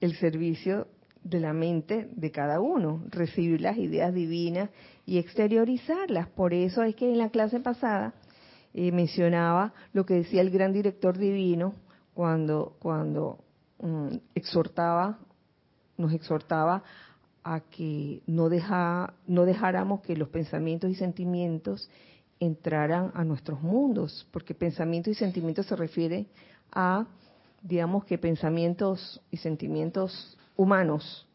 [0.00, 0.88] el servicio
[1.22, 4.70] de la mente de cada uno, recibir las ideas divinas
[5.06, 6.28] y exteriorizarlas.
[6.28, 8.14] Por eso es que en la clase pasada
[8.74, 11.74] eh, mencionaba lo que decía el gran director divino
[12.14, 13.38] cuando, cuando
[13.80, 15.18] mm, exhortaba,
[15.96, 16.82] nos exhortaba
[17.54, 21.88] a que no, deja, no dejáramos que los pensamientos y sentimientos
[22.40, 26.26] entraran a nuestros mundos, porque pensamientos y sentimientos se refiere
[26.70, 27.06] a,
[27.62, 31.26] digamos que pensamientos y sentimientos humanos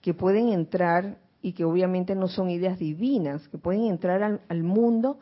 [0.00, 5.20] que pueden entrar y que obviamente no son ideas divinas, que pueden entrar al, mundo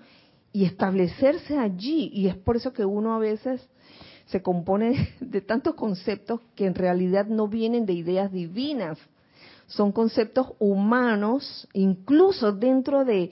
[0.55, 2.11] y establecerse allí.
[2.15, 3.69] Y es por eso que uno a veces
[4.25, 8.99] se compone de tantos conceptos que en realidad no vienen de ideas divinas.
[9.71, 13.31] Son conceptos humanos, incluso dentro de,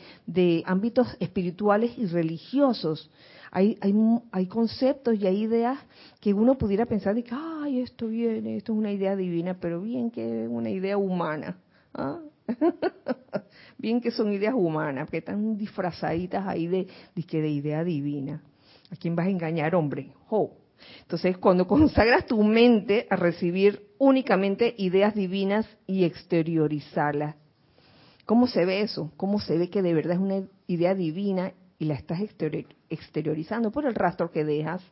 [0.66, 3.10] ámbitos espirituales y religiosos.
[3.50, 3.94] Hay, hay,
[4.30, 5.78] hay, conceptos y hay ideas
[6.20, 9.80] que uno pudiera pensar de que, ay, esto viene, esto es una idea divina, pero
[9.80, 11.58] bien que es una idea humana.
[11.94, 12.20] ¿ah?
[13.78, 18.42] bien que son ideas humanas, que están disfrazaditas ahí de, de, de idea divina.
[18.92, 20.12] ¿A quién vas a engañar, hombre?
[21.02, 27.36] Entonces, cuando consagras tu mente a recibir únicamente ideas divinas y exteriorizarlas,
[28.24, 29.12] ¿cómo se ve eso?
[29.16, 32.20] ¿Cómo se ve que de verdad es una idea divina y la estás
[32.90, 34.82] exteriorizando por el rastro que dejas,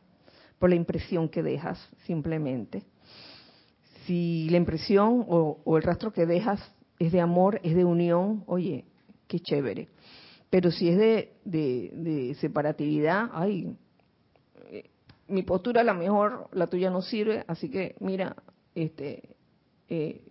[0.59, 2.83] por la impresión que dejas simplemente.
[4.05, 6.61] Si la impresión o, el rastro que dejas
[6.97, 8.85] es de amor, es de unión, oye,
[9.27, 9.89] qué chévere.
[10.49, 13.75] Pero si es de, de, separatividad, ay,
[15.27, 18.35] mi postura la mejor, la tuya no sirve, así que mira,
[18.75, 19.35] este,
[19.89, 20.21] eh,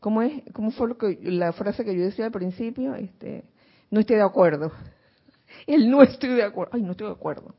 [0.00, 0.42] ¿cómo es?
[0.52, 2.94] ¿Cómo fue lo que, la frase que yo decía al principio?
[2.94, 3.44] Este,
[3.90, 4.72] no estoy de acuerdo.
[5.66, 6.72] El no estoy de acuerdo.
[6.74, 7.54] Ay, no estoy de acuerdo.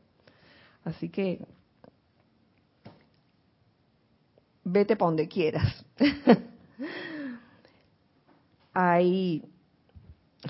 [0.84, 1.40] Así que
[4.64, 5.86] vete para donde quieras.
[8.74, 9.44] hay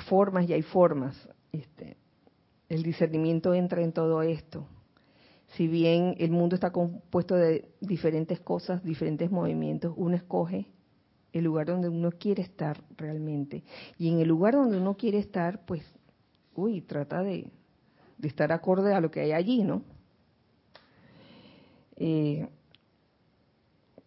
[0.08, 1.30] formas y hay formas.
[1.52, 1.95] Este,
[2.67, 4.67] el discernimiento entra en todo esto.
[5.56, 10.68] Si bien el mundo está compuesto de diferentes cosas, diferentes movimientos, uno escoge
[11.32, 13.63] el lugar donde uno quiere estar realmente.
[13.98, 15.84] Y en el lugar donde uno quiere estar, pues
[16.56, 17.48] uy, trata de,
[18.22, 19.82] estar acorde a lo que hay allí, ¿no?
[21.98, 22.48] Eh,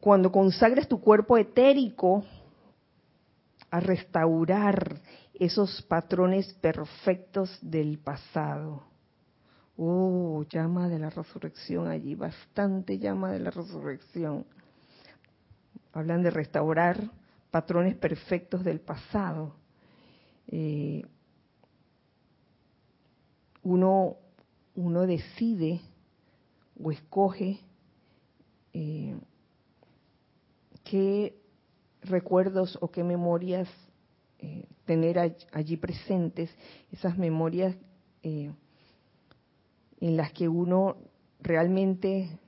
[0.00, 2.24] cuando consagres tu cuerpo etérico
[3.70, 5.00] a restaurar
[5.34, 8.87] esos patrones perfectos del pasado.
[9.80, 14.44] Oh, llama de la resurrección allí, bastante llama de la resurrección.
[15.92, 17.12] Hablan de restaurar
[17.52, 19.54] patrones perfectos del pasado.
[20.48, 21.02] Eh,
[23.62, 24.16] uno,
[24.74, 25.80] uno decide
[26.82, 27.60] o escoge
[28.72, 29.16] eh,
[30.82, 31.40] qué
[32.02, 33.68] recuerdos o qué memorias
[34.40, 35.20] eh, tener
[35.52, 36.50] allí presentes,
[36.90, 37.76] esas memorias
[40.00, 40.96] en las que uno
[41.40, 42.38] realmente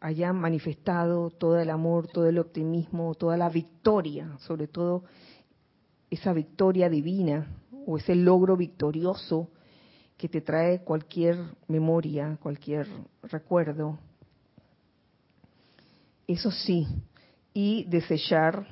[0.00, 5.04] haya manifestado todo el amor, todo el optimismo, toda la victoria, sobre todo
[6.10, 7.48] esa victoria divina
[7.86, 9.48] o ese logro victorioso
[10.16, 12.86] que te trae cualquier memoria, cualquier
[13.22, 13.98] recuerdo.
[16.26, 16.86] Eso sí,
[17.52, 18.66] y desechar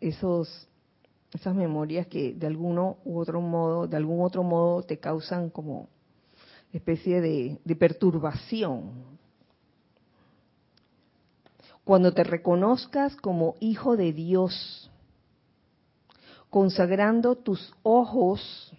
[0.00, 0.66] esos
[1.32, 5.88] esas memorias que de alguno u otro modo, de algún otro modo te causan como
[6.72, 8.92] especie de, perturbación.
[11.84, 14.90] Cuando te reconozcas como hijo de Dios,
[16.48, 18.72] consagrando tus ojos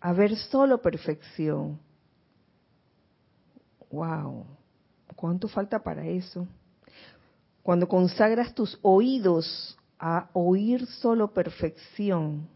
[0.00, 1.78] a ver solo perfección.
[3.90, 4.46] Wow,
[5.16, 6.46] ¿cuánto falta para eso?
[7.62, 12.48] Cuando consagras tus oídos a oír solo perfección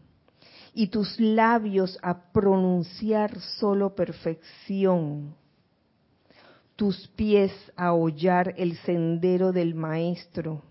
[0.77, 5.33] y tus labios a pronunciar solo perfección,
[6.75, 10.61] tus pies a hollar el sendero del Maestro.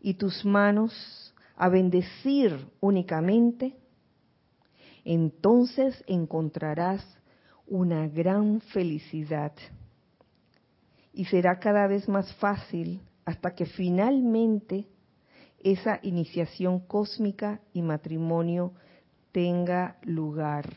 [0.00, 3.76] Y tus manos a bendecir únicamente,
[5.04, 7.06] entonces encontrarás
[7.66, 9.52] una gran felicidad.
[11.12, 14.86] Y será cada vez más fácil hasta que finalmente
[15.62, 18.72] esa iniciación cósmica y matrimonio
[19.32, 20.68] tenga lugar.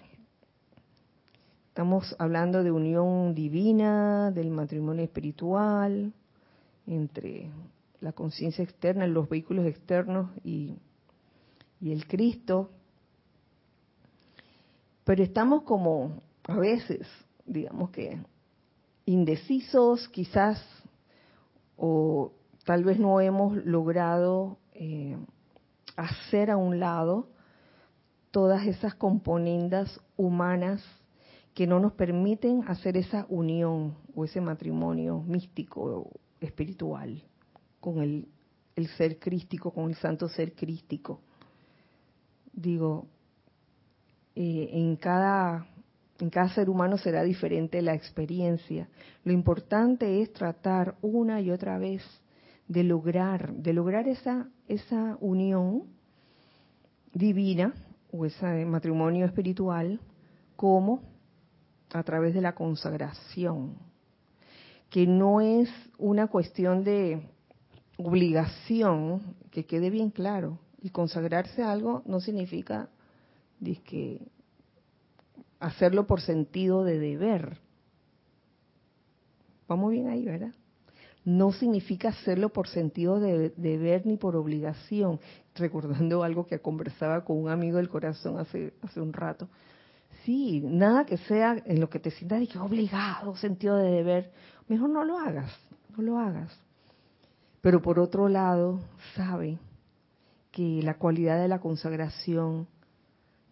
[1.70, 6.14] Estamos hablando de unión divina, del matrimonio espiritual,
[6.88, 7.50] entre
[8.00, 10.76] la conciencia externa, los vehículos externos y,
[11.82, 12.70] y el Cristo.
[15.04, 17.08] Pero estamos como a veces,
[17.46, 18.20] digamos que
[19.06, 20.64] indecisos quizás,
[21.76, 22.32] o
[22.64, 25.18] tal vez no hemos logrado eh,
[25.96, 27.30] hacer a un lado
[28.32, 30.84] todas esas componendas humanas
[31.54, 36.12] que no nos permiten hacer esa unión o ese matrimonio místico
[36.42, 37.24] espiritual
[37.80, 38.28] con el,
[38.76, 41.22] el ser crístico, con el santo ser crístico.
[42.52, 43.08] Digo,
[44.36, 45.66] eh, en cada
[46.20, 48.88] en cada ser humano será diferente la experiencia.
[49.24, 52.04] Lo importante es tratar una y otra vez
[52.68, 55.84] de lograr, de lograr esa, esa unión
[57.14, 57.74] divina
[58.12, 60.00] o ese matrimonio espiritual
[60.56, 61.02] como
[61.94, 63.76] a través de la consagración,
[64.90, 67.30] que no es una cuestión de
[67.98, 70.60] obligación, que quede bien claro.
[70.82, 72.90] Y consagrarse a algo no significa
[75.60, 77.60] hacerlo por sentido de deber.
[79.68, 80.54] Vamos bien ahí, ¿verdad?
[81.26, 85.20] No significa hacerlo por sentido de deber ni por obligación.
[85.56, 89.50] Recordando algo que conversaba con un amigo del corazón hace, hace un rato.
[90.24, 94.32] Sí, nada que sea en lo que te sientas de que obligado, sentido de deber.
[94.68, 95.52] Mejor no lo hagas,
[95.98, 96.58] no lo hagas.
[97.62, 98.80] Pero por otro lado,
[99.16, 99.58] sabe
[100.52, 102.68] que la cualidad de la consagración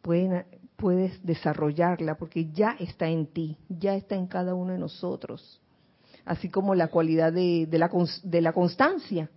[0.01, 0.45] puede
[0.83, 5.61] puedes desarrollarla porque ya está en ti, ya está en cada uno de nosotros.
[6.25, 7.91] Así como la cualidad de, la,
[8.23, 9.29] de la, constancia.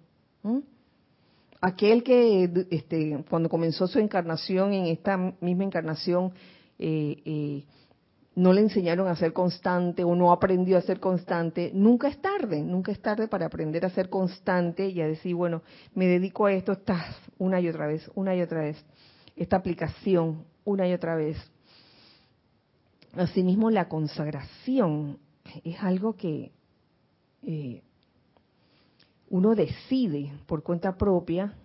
[1.61, 6.33] Aquel que este, cuando comenzó su encarnación, en esta misma encarnación,
[6.79, 7.65] eh, eh,
[8.37, 12.63] no le enseñaron a ser constante o no aprendió a ser constante, nunca es tarde,
[12.63, 15.63] nunca es tarde para aprender a ser constante y a decir, bueno,
[15.95, 18.85] me dedico a esto, estás una y otra vez, una y otra vez.
[19.35, 21.39] Esta aplicación, una y otra vez.
[23.15, 25.19] Asimismo, la consagración
[25.65, 26.53] es algo que
[27.47, 27.83] eh,
[29.31, 31.57] uno decide por cuenta propia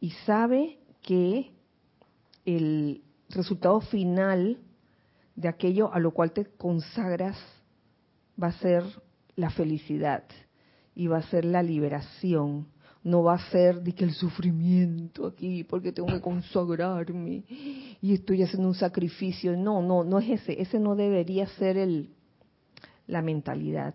[0.00, 1.50] y sabe que
[2.44, 4.58] el resultado final
[5.34, 7.36] de aquello a lo cual te consagras
[8.40, 8.84] va a ser
[9.36, 10.24] la felicidad
[10.94, 12.68] y va a ser la liberación
[13.02, 17.44] no va a ser de que el sufrimiento aquí, porque tengo que consagrarme
[18.00, 19.56] y estoy haciendo un sacrificio.
[19.56, 20.60] No, no, no es ese.
[20.60, 22.10] Ese no debería ser el,
[23.06, 23.94] la mentalidad,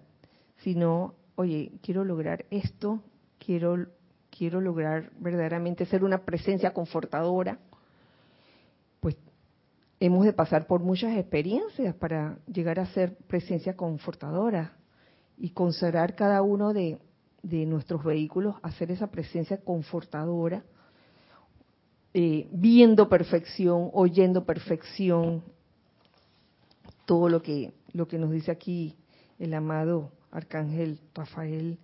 [0.66, 3.00] sino, oye, quiero lograr esto,
[3.40, 3.88] quiero,
[4.30, 7.60] quiero lograr verdaderamente ser una presencia confortadora.
[9.00, 9.16] Pues
[10.02, 14.74] hemos de pasar por muchas experiencias para llegar a ser presencia confortadora
[15.38, 17.00] y consagrar cada uno de
[17.46, 20.64] de nuestros vehículos hacer esa presencia confortadora,
[22.14, 25.44] eh, viendo perfección, oyendo perfección,
[27.06, 28.96] todo lo que, lo que nos dice aquí
[29.38, 31.80] el amado Arcángel Rafael,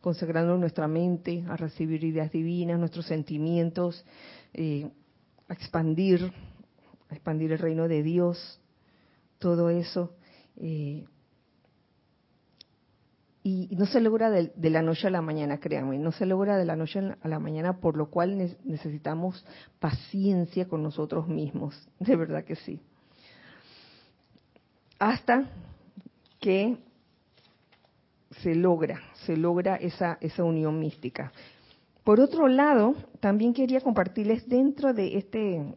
[0.00, 4.04] consagrando nuestra mente a recibir ideas divinas, nuestros sentimientos,
[4.54, 4.88] eh,
[5.48, 6.32] a expandir,
[7.10, 8.60] expandir el reino de Dios,
[9.38, 10.12] todo eso.
[10.56, 11.04] Eh,
[13.42, 16.64] y no se logra de, la noche a la mañana, créanme, no se logra de
[16.64, 19.46] la noche a la mañana, por lo cual necesitamos
[19.78, 22.80] paciencia con nosotros mismos, de verdad que sí.
[24.98, 25.48] Hasta
[26.40, 26.76] que
[28.42, 31.32] se logra, se logra esa, esa unión mística.
[32.04, 35.74] Por otro lado, también quería compartirles dentro de este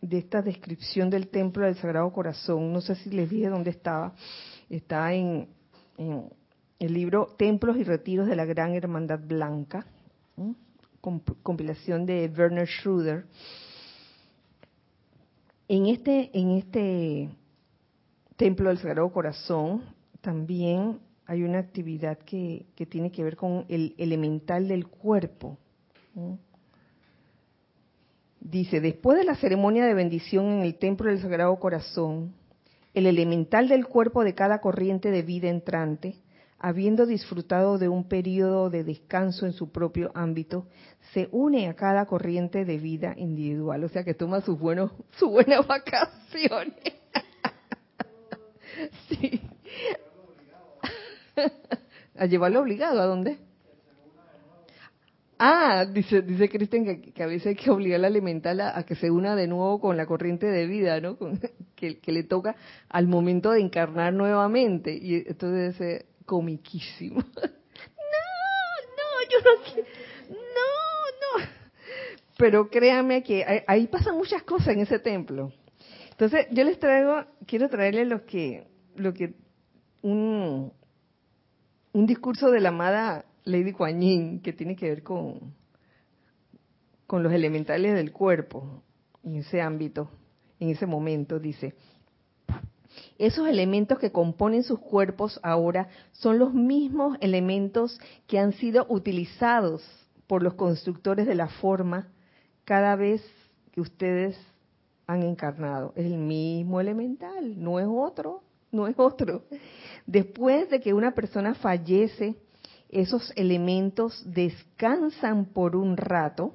[0.00, 4.12] de esta descripción del templo del Sagrado Corazón, no sé si les dije dónde estaba,
[4.68, 5.46] está en
[6.80, 9.86] el libro Templos y Retiros de la Gran Hermandad Blanca,
[11.44, 13.26] compilación de Werner Schroeder.
[15.68, 17.30] En este, en este
[18.36, 19.84] Templo del Sagrado Corazón
[20.20, 20.98] también
[21.32, 25.56] hay una actividad que, tiene que ver con el elemental del cuerpo.
[28.38, 32.34] Dice, después de la ceremonia de bendición en el Templo del Sagrado Corazón,
[32.92, 36.16] el elemental del cuerpo de cada corriente de vida entrante
[36.58, 40.66] habiendo disfrutado de un periodo de descanso en su propio ámbito,
[41.14, 45.30] se une a cada corriente de vida individual, o sea que toma sus buenos, sus
[45.30, 46.74] buenas vacaciones.
[49.08, 49.40] sí.
[52.16, 53.38] a llevarlo obligado, ¿a dónde?
[55.44, 59.10] Ah, dice, dice Cristian que, a veces hay que obligar al elemental a, que se
[59.10, 61.18] una de nuevo con la corriente de vida, ¿no?
[61.74, 62.54] que, le toca
[62.88, 64.94] al momento de encarnar nuevamente.
[64.94, 67.16] Y entonces es comiquísimo.
[67.34, 67.42] no,
[68.98, 69.88] no, yo no quiero.
[70.28, 71.46] No, no.
[72.38, 75.52] Pero créanme que ahí pasan muchas cosas en ese templo.
[76.12, 79.34] Entonces, yo les traigo, quiero traerles lo que, lo que
[80.02, 80.72] un,
[81.92, 85.54] un discurso de la amada Lady Kuan que tiene que ver con,
[87.06, 88.82] con los elementales del cuerpo,
[89.22, 90.10] en ese ámbito,
[90.58, 91.74] en ese momento, dice,
[93.18, 99.82] esos elementos que componen sus cuerpos ahora son los mismos elementos que han sido utilizados
[100.26, 102.08] por los constructores de la forma
[102.64, 103.22] cada vez
[103.72, 104.36] que ustedes
[105.06, 105.92] han encarnado.
[105.96, 109.44] Es el mismo elemental, no es otro, no es otro.
[110.06, 112.36] Después de que una persona fallece,
[112.88, 116.54] esos elementos descansan por un rato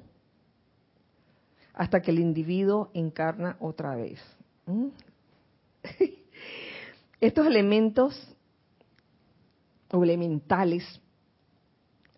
[1.72, 4.20] hasta que el individuo encarna otra vez.
[4.66, 4.88] ¿Mm?
[7.20, 8.36] Estos elementos
[9.90, 10.84] o elementales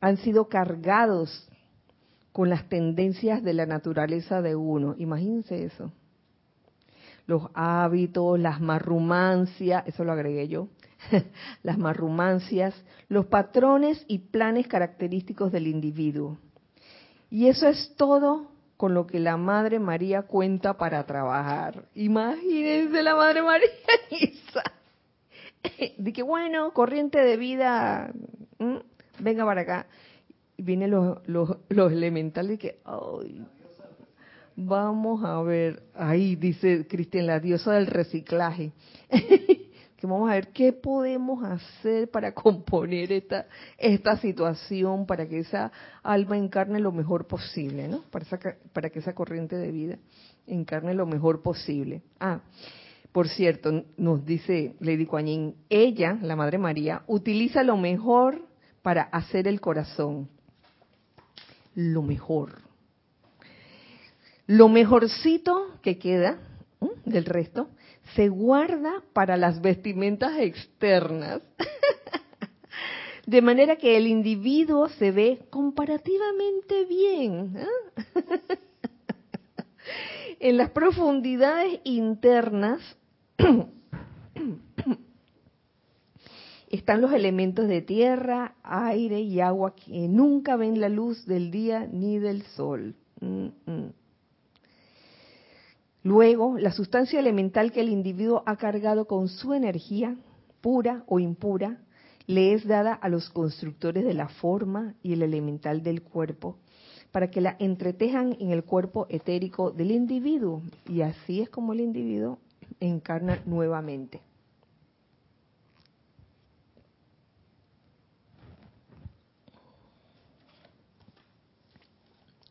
[0.01, 1.47] han sido cargados
[2.33, 4.95] con las tendencias de la naturaleza de uno.
[4.99, 5.93] Imagínense eso.
[7.31, 10.67] Los hábitos, las marrumancias, eso lo agregué yo,
[11.63, 12.75] las marrumancias,
[13.09, 16.39] los patrones y planes característicos del individuo.
[17.31, 21.85] Y eso es todo con lo que la Madre María cuenta para trabajar.
[21.95, 23.69] Imagínense la Madre María
[24.11, 24.65] Isa.
[25.99, 28.13] De que bueno, corriente de vida,
[29.21, 29.87] venga para acá.
[30.57, 33.47] Y vienen los, los, los elementales que, ay,
[34.61, 38.73] vamos a ver, ahí dice Cristian, la diosa del reciclaje.
[40.01, 43.47] que vamos a ver qué podemos hacer para componer esta,
[43.77, 45.71] esta situación, para que esa
[46.03, 48.03] alma encarne lo mejor posible, ¿no?
[48.11, 48.25] Para,
[48.73, 49.99] para que esa corriente de vida
[50.47, 52.03] encarne lo mejor posible.
[52.19, 52.41] Ah,
[53.13, 58.43] por cierto, nos dice Lady Kuan ella, la Madre María, utiliza lo mejor
[58.83, 60.29] para hacer el corazón.
[61.75, 62.70] Lo mejor.
[64.51, 66.41] Lo mejorcito que queda
[67.05, 67.69] del resto
[68.17, 71.41] se guarda para las vestimentas externas.
[73.29, 77.59] De manera que el individuo se ve comparativamente bien.
[77.59, 77.69] ¿eh?
[80.41, 82.81] en las profundidades internas
[86.71, 91.87] están los elementos de tierra, aire y agua que nunca ven la luz del día
[91.87, 92.97] ni del sol.
[93.21, 94.00] Mm, mm.
[96.03, 100.17] Luego, la sustancia elemental que el individuo ha cargado con su energía,
[100.63, 101.79] pura o impura,
[102.27, 106.57] le es dada a los constructores de la forma y el elemental del cuerpo,
[107.13, 110.63] para que la entretejan en el cuerpo etérico del individuo.
[110.89, 112.39] Y así es como el individuo
[112.79, 114.23] encarna nuevamente.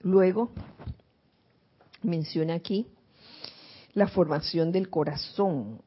[0.01, 0.51] Luego,
[2.03, 2.87] menciona aquí
[3.93, 5.81] la formación del corazón.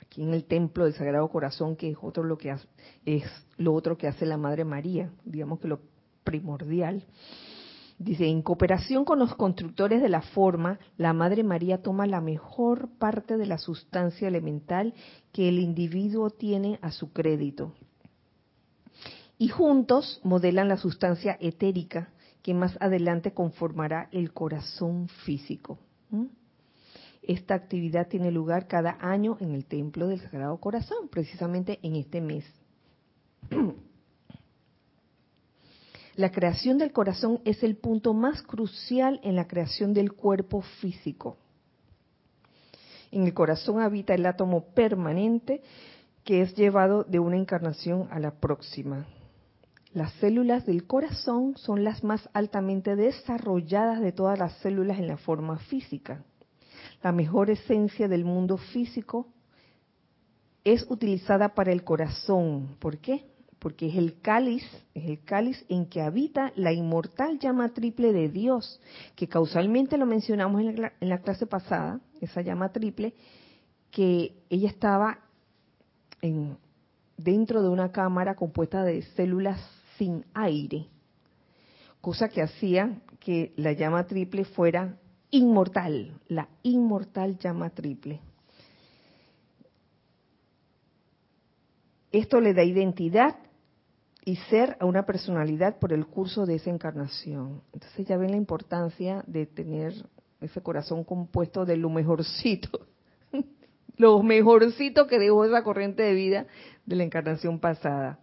[0.00, 2.54] Aquí en el templo del Sagrado Corazón, que es otro lo que
[3.04, 3.24] es
[3.56, 5.80] lo otro que hace la Madre María, digamos que lo
[6.24, 7.04] primordial.
[7.98, 12.90] Dice, en cooperación con los constructores de la forma, la Madre María toma la mejor
[12.96, 14.94] parte de la sustancia elemental
[15.32, 17.72] que el individuo tiene a su crédito.
[19.36, 22.12] Y juntos modelan la sustancia etérica
[22.48, 25.78] que más adelante conformará el corazón físico.
[27.20, 32.22] Esta actividad tiene lugar cada año en el Templo del Sagrado Corazón, precisamente en este
[32.22, 32.46] mes.
[36.16, 41.36] La creación del corazón es el punto más crucial en la creación del cuerpo físico.
[43.10, 45.60] En el corazón habita el átomo permanente
[46.24, 49.06] que es llevado de una encarnación a la próxima.
[49.98, 55.16] Las células del corazón son las más altamente desarrolladas de todas las células en la
[55.16, 56.22] forma física.
[57.02, 59.26] La mejor esencia del mundo físico
[60.62, 62.76] es utilizada para el corazón.
[62.78, 63.24] ¿Por qué?
[63.58, 64.62] Porque es el cáliz,
[64.94, 68.80] es el cáliz en que habita la inmortal llama triple de Dios,
[69.16, 73.14] que causalmente lo mencionamos en la, clase pasada, esa llama triple,
[73.90, 75.18] que ella estaba
[76.22, 76.56] en,
[77.16, 79.58] dentro de una cámara compuesta de células
[79.98, 80.86] sin aire,
[82.00, 84.96] cosa que hacía que la llama triple fuera
[85.30, 88.20] inmortal, la inmortal llama triple.
[92.10, 93.36] Esto le da identidad
[94.24, 97.62] y ser a una personalidad por el curso de esa encarnación.
[97.72, 99.94] Entonces ya ven la importancia de tener
[100.40, 102.86] ese corazón compuesto de lo mejorcito,
[103.96, 106.46] lo mejorcito que dejó esa corriente de vida
[106.86, 108.18] de la encarnación pasada.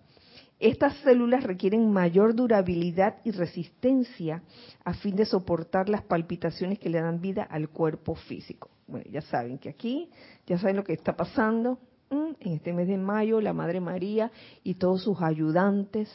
[0.59, 4.41] Estas células requieren mayor durabilidad y resistencia
[4.83, 8.69] a fin de soportar las palpitaciones que le dan vida al cuerpo físico.
[8.87, 10.09] Bueno, ya saben que aquí,
[10.45, 11.79] ya saben lo que está pasando,
[12.09, 14.31] en este mes de mayo, la Madre María
[14.63, 16.09] y todos sus ayudantes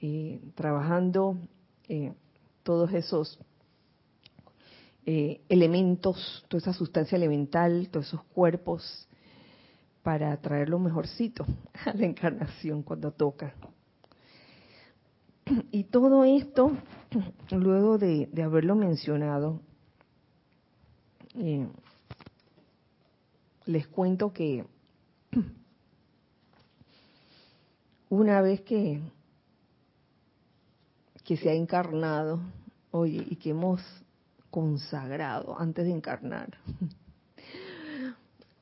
[0.00, 1.36] eh, trabajando
[1.88, 2.12] eh,
[2.62, 3.38] todos esos
[5.06, 9.07] eh, elementos, toda esa sustancia elemental, todos esos cuerpos,
[10.08, 11.44] para traer lo mejorcito
[11.84, 13.52] a la encarnación cuando toca.
[15.70, 16.72] Y todo esto,
[17.50, 19.60] luego de, haberlo mencionado,
[23.66, 24.64] les cuento que
[28.08, 29.02] una vez que,
[31.22, 32.40] que se ha encarnado,
[32.92, 33.82] oye, y que hemos
[34.50, 36.56] consagrado antes de encarnar,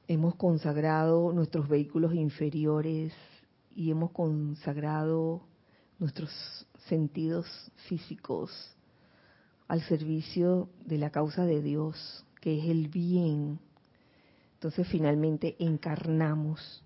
[0.09, 3.13] hemos consagrado nuestros vehículos inferiores
[3.75, 5.43] y hemos consagrado
[5.99, 6.31] nuestros
[6.89, 7.47] sentidos
[7.89, 8.51] físicos
[9.69, 13.59] al servicio de la causa de Dios, que es el bien.
[14.55, 16.85] Entonces finalmente encarnamos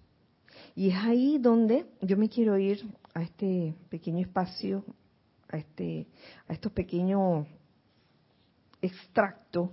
[0.75, 4.85] y es ahí donde yo me quiero ir a este pequeño espacio,
[5.49, 6.07] a este,
[6.49, 7.47] a estos pequeños
[8.81, 9.71] extractos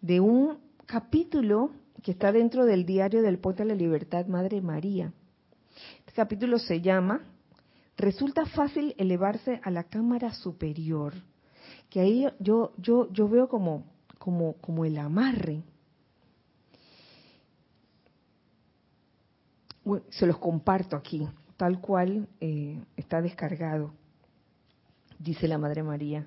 [0.00, 1.70] de un capítulo
[2.04, 5.10] que está dentro del diario del Puente de la Libertad, Madre María.
[6.00, 7.22] Este capítulo se llama
[7.96, 11.14] Resulta fácil elevarse a la cámara superior,
[11.88, 13.86] que ahí yo, yo, yo veo como,
[14.18, 15.62] como, como el amarre
[20.10, 21.26] se los comparto aquí,
[21.56, 23.94] tal cual eh, está descargado,
[25.18, 26.26] dice la Madre María.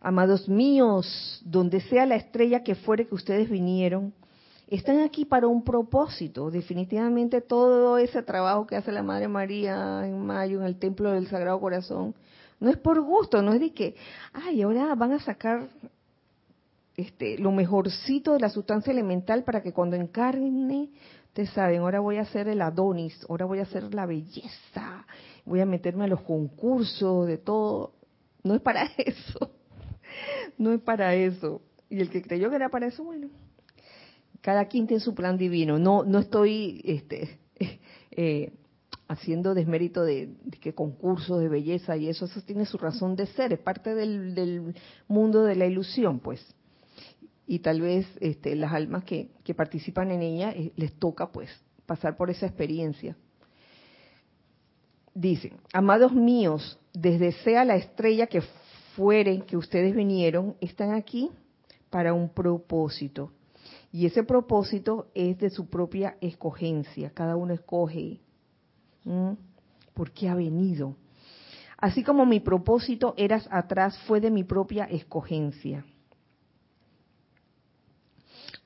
[0.00, 4.14] Amados míos, donde sea la estrella que fuere que ustedes vinieron,
[4.76, 6.50] están aquí para un propósito.
[6.50, 11.28] Definitivamente todo ese trabajo que hace la Madre María en mayo en el Templo del
[11.28, 12.14] Sagrado Corazón,
[12.60, 13.96] no es por gusto, no es de que,
[14.32, 15.68] ay, ahora van a sacar
[16.96, 20.90] este, lo mejorcito de la sustancia elemental para que cuando encarne
[21.30, 25.06] Ustedes saben, ahora voy a hacer el Adonis, ahora voy a hacer la belleza,
[25.44, 27.92] voy a meterme a los concursos, de todo.
[28.42, 29.52] No es para eso.
[30.58, 31.62] No es para eso.
[31.88, 33.28] Y el que creyó que era para eso, bueno,
[34.40, 35.78] cada quien tiene su plan divino.
[35.78, 37.38] No, no estoy este,
[38.10, 38.52] eh,
[39.08, 43.52] haciendo desmérito de, que concursos de belleza y eso, eso tiene su razón de ser,
[43.52, 44.74] es parte del,
[45.08, 46.40] mundo de la ilusión, pues
[47.46, 51.50] y tal vez este, las almas que, participan en ella eh, les toca pues
[51.84, 53.16] pasar por esa experiencia.
[55.12, 58.42] Dice, amados míos, desde sea la estrella que
[58.94, 61.30] fuere que ustedes vinieron, están aquí
[61.90, 63.32] para un propósito.
[63.92, 67.10] Y ese propósito es de su propia escogencia.
[67.10, 68.20] Cada uno escoge
[69.94, 70.96] por qué ha venido.
[71.76, 75.84] Así como mi propósito eras atrás fue de mi propia escogencia.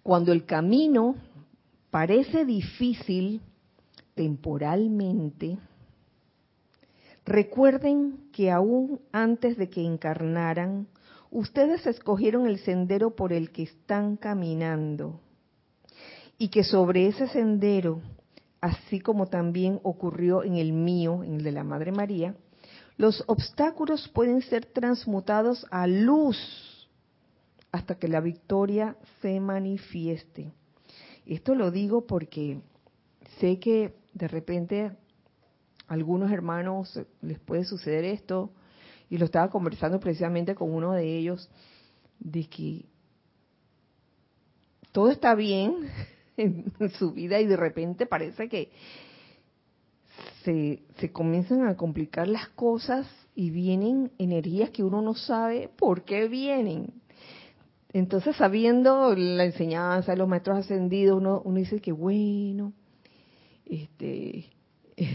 [0.02, 1.14] Cuando el camino
[1.90, 3.40] parece difícil
[4.14, 5.56] temporalmente,
[7.24, 10.88] recuerden que aún antes de que encarnaran,
[11.34, 15.20] ustedes escogieron el sendero por el que están caminando
[16.38, 18.00] y que sobre ese sendero,
[18.60, 22.36] así como también ocurrió en el mío, en el de la Madre María,
[22.96, 26.88] los obstáculos pueden ser transmutados a luz
[27.72, 30.52] hasta que la victoria se manifieste.
[31.26, 32.60] Esto lo digo porque
[33.40, 34.96] sé que de repente a
[35.88, 38.52] algunos hermanos les puede suceder esto,
[39.10, 41.50] y lo estaba conversando precisamente con uno de ellos,
[42.18, 42.84] de que
[44.92, 45.88] todo está bien
[46.36, 48.70] en su vida y de repente parece que
[50.44, 56.04] se, se comienzan a complicar las cosas y vienen energías que uno no sabe por
[56.04, 56.92] qué vienen.
[57.92, 62.72] Entonces, sabiendo la enseñanza de los maestros ascendidos, uno, uno dice que bueno,
[63.64, 64.50] este,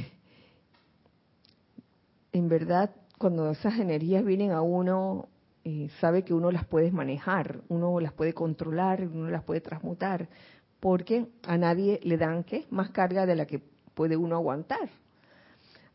[2.32, 5.28] en verdad, cuando esas energías vienen a uno,
[5.66, 10.30] eh, sabe que uno las puede manejar, uno las puede controlar, uno las puede transmutar,
[10.80, 12.66] porque a nadie le dan ¿qué?
[12.72, 13.62] más carga de la que
[13.94, 14.90] puede uno aguantar.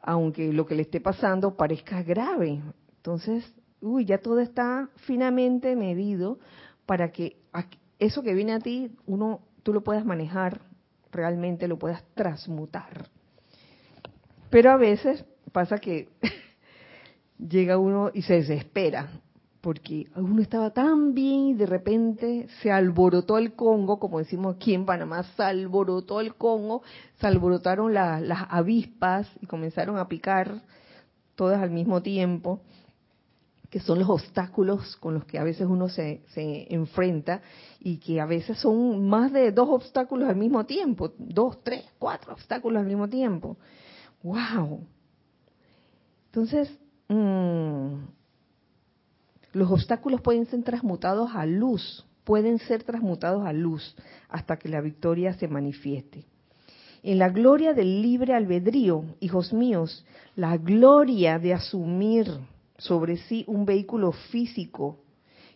[0.06, 2.60] aunque lo que le esté pasando parezca grave.
[2.96, 6.38] Entonces, uy, ya todo está finamente medido
[6.84, 7.38] para que
[7.98, 10.60] eso que viene a ti, uno, tú lo puedas manejar,
[11.10, 13.08] realmente lo puedas transmutar.
[14.50, 16.10] Pero a veces pasa que
[17.38, 19.10] llega uno y se desespera,
[19.60, 24.74] porque uno estaba tan bien y de repente se alborotó el Congo, como decimos aquí
[24.74, 26.82] en Panamá, se alborotó el Congo,
[27.18, 30.62] se alborotaron las avispas y comenzaron a picar
[31.34, 32.60] todas al mismo tiempo,
[33.70, 37.40] que son los obstáculos con los que a veces uno se, se enfrenta
[37.80, 42.34] y que a veces son más de dos obstáculos al mismo tiempo, dos, tres, cuatro
[42.34, 43.56] obstáculos al mismo tiempo.
[44.22, 44.86] ¡Wow!
[46.26, 46.70] Entonces,
[47.08, 47.94] mmm,
[49.52, 53.94] los obstáculos pueden ser transmutados a luz, pueden ser transmutados a luz
[54.28, 56.24] hasta que la victoria se manifieste.
[57.02, 62.26] En la gloria del libre albedrío, hijos míos, la gloria de asumir
[62.78, 64.98] sobre sí un vehículo físico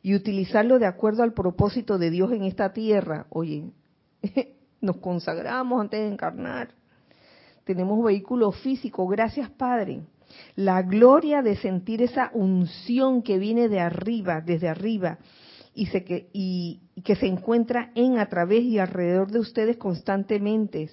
[0.02, 3.26] y utilizarlo de acuerdo al propósito de Dios en esta tierra.
[3.30, 3.72] Oye,
[4.80, 6.68] nos consagramos antes de encarnar.
[7.64, 10.02] Tenemos vehículo físico, gracias Padre
[10.56, 15.18] la gloria de sentir esa unción que viene de arriba, desde arriba,
[15.74, 20.90] y, se, que, y, que se encuentra en, a través y alrededor de ustedes constantemente,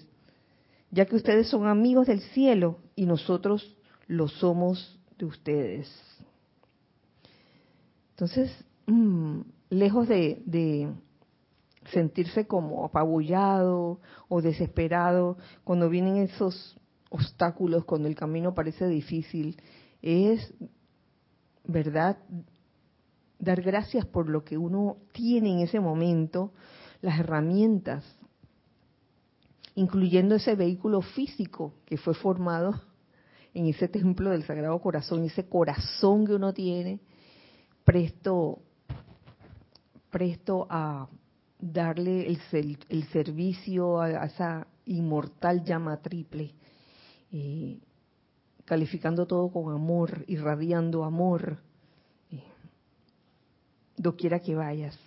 [0.92, 3.76] ya que ustedes son amigos del cielo y nosotros
[4.08, 5.90] lo somos de ustedes.
[8.12, 8.52] Entonces,
[8.86, 10.90] mm, lejos de, de,
[11.92, 16.78] sentirse como apabullado o desesperado cuando vienen esos
[17.10, 19.58] obstáculos, cuando el camino parece difícil,
[20.02, 20.54] es,
[21.64, 22.18] ¿verdad?
[23.40, 26.52] Dar gracias por lo que uno tiene en ese momento,
[27.02, 28.04] las herramientas,
[29.76, 32.82] incluyendo ese vehículo físico que fue formado
[33.54, 37.00] en ese templo del Sagrado Corazón, ese corazón que uno tiene,
[37.84, 38.60] presto,
[40.10, 41.08] presto a
[41.60, 46.54] darle el, el servicio a esa inmortal llama triple
[47.38, 47.80] eh,
[48.64, 51.60] calificando todo con amor, irradiando amor,
[52.32, 52.42] eh,
[53.98, 54.98] doquiera que vayas.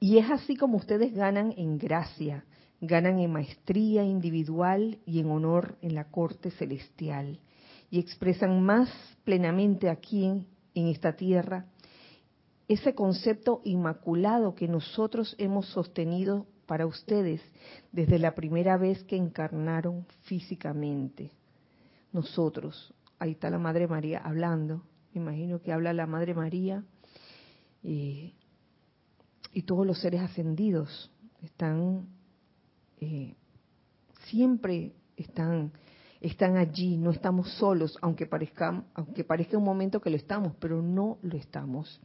[0.00, 2.46] Y es así como ustedes ganan en gracia,
[2.80, 7.40] ganan en maestría individual y en honor en la corte celestial,
[7.90, 8.88] y expresan más
[9.22, 11.66] plenamente aquí en esta tierra
[12.68, 17.40] ese concepto inmaculado que nosotros hemos sostenido para ustedes
[17.92, 21.30] desde la primera vez que encarnaron físicamente.
[22.12, 26.84] Nosotros, ahí está la Madre María hablando, me imagino que habla la Madre María
[27.82, 28.32] y
[29.66, 31.10] todos los seres ascendidos
[31.42, 32.08] están,
[33.00, 33.34] eh,
[34.26, 35.72] siempre están,
[36.20, 40.82] están allí, no estamos solos, aunque parezca, aunque parezca un momento que lo estamos, pero
[40.82, 42.00] no lo estamos.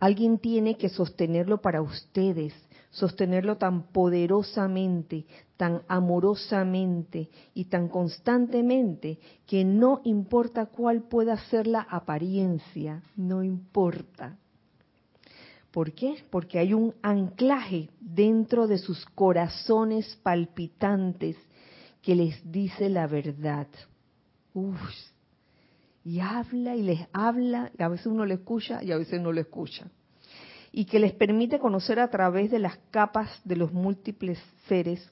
[0.00, 2.52] Alguien tiene que sostenerlo para ustedes,
[2.94, 5.26] sostenerlo tan poderosamente,
[5.56, 14.38] tan amorosamente y tan constantemente que no importa cuál pueda ser la apariencia, no importa.
[15.72, 16.24] ¿Por qué?
[16.30, 21.36] Porque hay un anclaje dentro de sus corazones palpitantes
[22.00, 23.66] que les dice la verdad.
[24.52, 24.78] Uf,
[26.04, 29.32] y habla y les habla, y a veces uno le escucha y a veces no
[29.32, 29.90] lo escucha.
[30.76, 35.08] Y que les permite conocer a través de las capas de los múltiples seres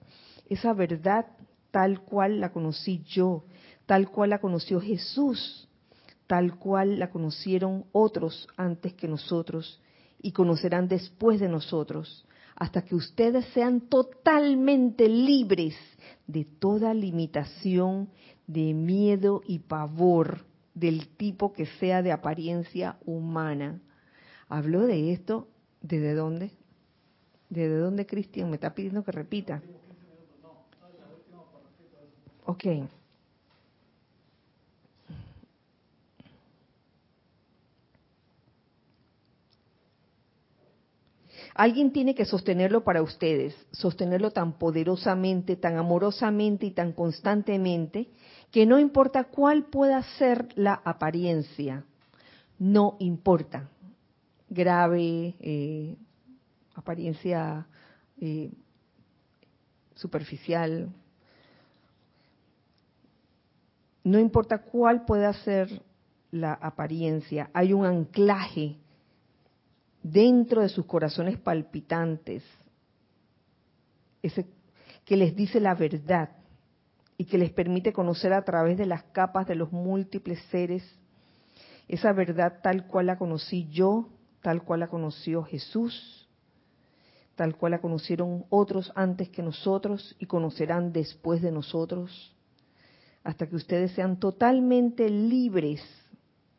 [0.48, 1.26] esa verdad
[1.70, 3.44] tal cual la conocí yo,
[3.86, 5.68] tal cual la conoció Jesús,
[6.26, 9.80] tal cual la conocieron otros antes que nosotros
[10.20, 15.76] y conocerán después de nosotros, hasta que ustedes sean totalmente libres
[16.26, 18.10] de toda limitación,
[18.48, 20.44] de miedo y pavor
[20.74, 23.80] del tipo que sea de apariencia humana.
[24.48, 25.48] Habló de esto,
[25.82, 26.50] ¿desde dónde?
[27.50, 29.62] ¿Desde dónde Cristian me está pidiendo que repita?
[32.46, 32.64] Ok.
[41.54, 48.08] Alguien tiene que sostenerlo para ustedes, sostenerlo tan poderosamente, tan amorosamente y tan constantemente,
[48.50, 51.84] que no importa cuál pueda ser la apariencia,
[52.58, 53.68] no importa.
[54.52, 55.96] Grave, eh,
[56.74, 57.66] apariencia
[58.20, 58.50] eh,
[59.94, 60.90] superficial,
[64.04, 65.82] no importa cuál pueda ser
[66.30, 68.76] la apariencia, hay un anclaje
[70.02, 72.42] dentro de sus corazones palpitantes
[74.22, 74.46] ese
[75.04, 76.30] que les dice la verdad
[77.16, 80.82] y que les permite conocer a través de las capas de los múltiples seres
[81.88, 84.08] esa verdad tal cual la conocí yo,
[84.42, 86.28] tal cual la conoció Jesús,
[87.36, 92.36] tal cual la conocieron otros antes que nosotros y conocerán después de nosotros,
[93.24, 95.80] hasta que ustedes sean totalmente libres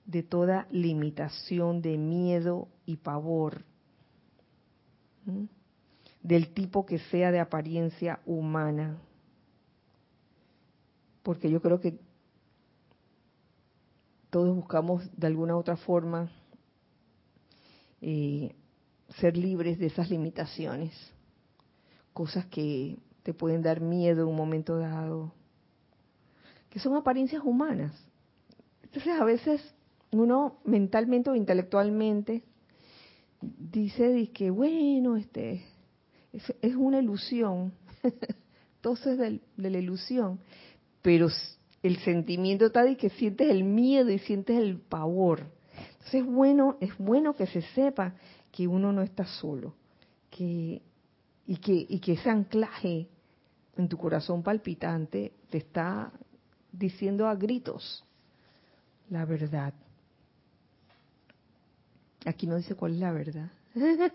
[0.05, 3.63] de toda limitación de miedo y pavor,
[6.21, 8.97] del tipo que sea de apariencia humana.
[11.21, 11.99] Porque yo creo que
[14.29, 16.29] todos buscamos de alguna u otra forma
[18.06, 18.54] eh,
[19.18, 20.91] ser libres de esas limitaciones,
[22.12, 25.34] cosas que te pueden dar miedo en un momento dado,
[26.70, 27.93] que son apariencias humanas.
[28.84, 29.62] Entonces a veces
[30.12, 32.43] uno mentalmente o intelectualmente
[33.39, 35.64] dice que bueno, este
[36.34, 37.72] es, una ilusión,
[38.82, 40.41] todo es de, de la ilusión,
[41.01, 41.30] pero
[41.84, 45.45] el sentimiento está de que sientes el miedo y sientes el pavor.
[46.04, 48.14] Entonces es bueno, es bueno que se sepa
[48.51, 49.74] que uno no está solo,
[50.30, 50.82] que
[51.47, 53.08] y que y que ese anclaje
[53.78, 56.12] en tu corazón palpitante te está
[56.72, 58.04] diciendo a gritos
[59.10, 59.74] la verdad.
[62.26, 63.49] Aquí no dice cuál es la verdad.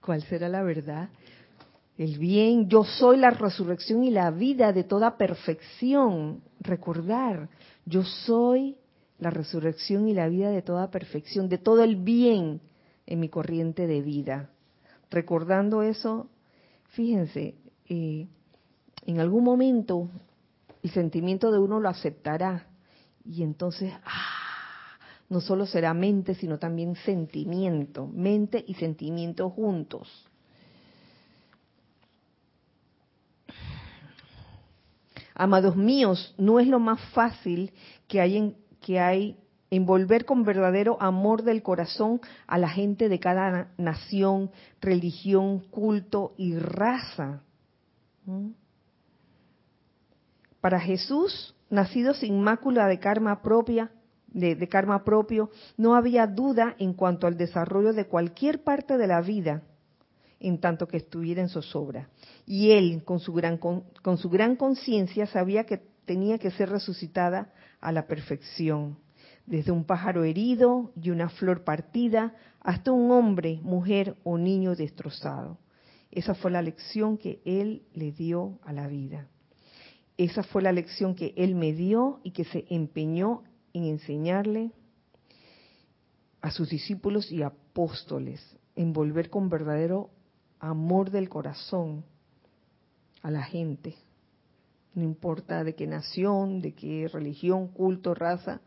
[0.00, 1.10] ¿Cuál será la verdad?
[1.98, 6.40] el bien, yo soy la resurrección y la vida de toda perfección.
[6.60, 7.48] Recordar,
[7.84, 8.76] yo soy
[9.18, 12.60] la resurrección y la vida de toda perfección, de todo el bien
[13.06, 14.50] en mi corriente de vida.
[15.10, 16.28] Recordando eso,
[16.90, 17.54] fíjense,
[17.88, 18.28] eh,
[19.06, 20.08] en algún momento
[20.82, 22.66] el sentimiento de uno lo aceptará
[23.24, 24.98] y entonces, ah,
[25.28, 30.08] no solo será mente, sino también sentimiento, mente y sentimiento juntos.
[35.34, 37.72] Amados míos, no es lo más fácil
[38.08, 38.56] que hay en,
[38.88, 39.36] que hay
[39.70, 46.56] envolver con verdadero amor del corazón a la gente de cada nación, religión, culto y
[46.56, 47.42] raza.
[48.24, 48.52] ¿Mm?
[50.62, 53.90] Para Jesús, nacido sin mácula de karma propia,
[54.28, 59.20] de karma propio, no había duda en cuanto al desarrollo de cualquier parte de la
[59.20, 59.64] vida
[60.40, 62.08] en tanto que estuviera en zozobra.
[62.46, 63.84] Y él, con su gran, con,
[64.16, 68.98] su gran conciencia, sabía que tenía que ser resucitada a la perfección,
[69.46, 75.58] desde un pájaro herido y una flor partida hasta un hombre, mujer o niño destrozado.
[76.10, 79.28] Esa fue la lección que él le dio a la vida.
[80.16, 84.72] Esa fue la lección que él me dio y que se empeñó en enseñarle
[86.40, 88.40] a sus discípulos y apóstoles,
[88.74, 90.10] en volver con verdadero
[90.60, 92.04] amor del corazón
[93.22, 93.96] a la gente.
[94.94, 98.60] No importa de qué nación, de qué religión, culto, raza,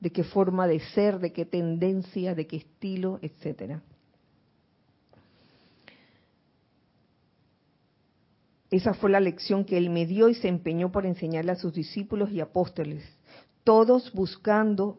[0.00, 3.82] de qué forma de ser, de qué tendencia, de qué estilo, etcétera.
[8.70, 11.74] Esa fue la lección que él me dio y se empeñó por enseñarle a sus
[11.74, 13.04] discípulos y apóstoles,
[13.64, 14.98] todos buscando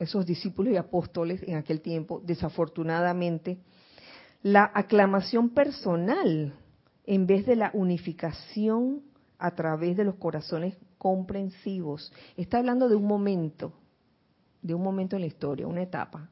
[0.00, 3.58] esos discípulos y apóstoles en aquel tiempo, desafortunadamente,
[4.42, 6.54] la aclamación personal
[7.06, 9.02] en vez de la unificación
[9.40, 12.12] a través de los corazones comprensivos.
[12.36, 13.72] Está hablando de un momento,
[14.62, 16.28] de un momento en la historia, una etapa,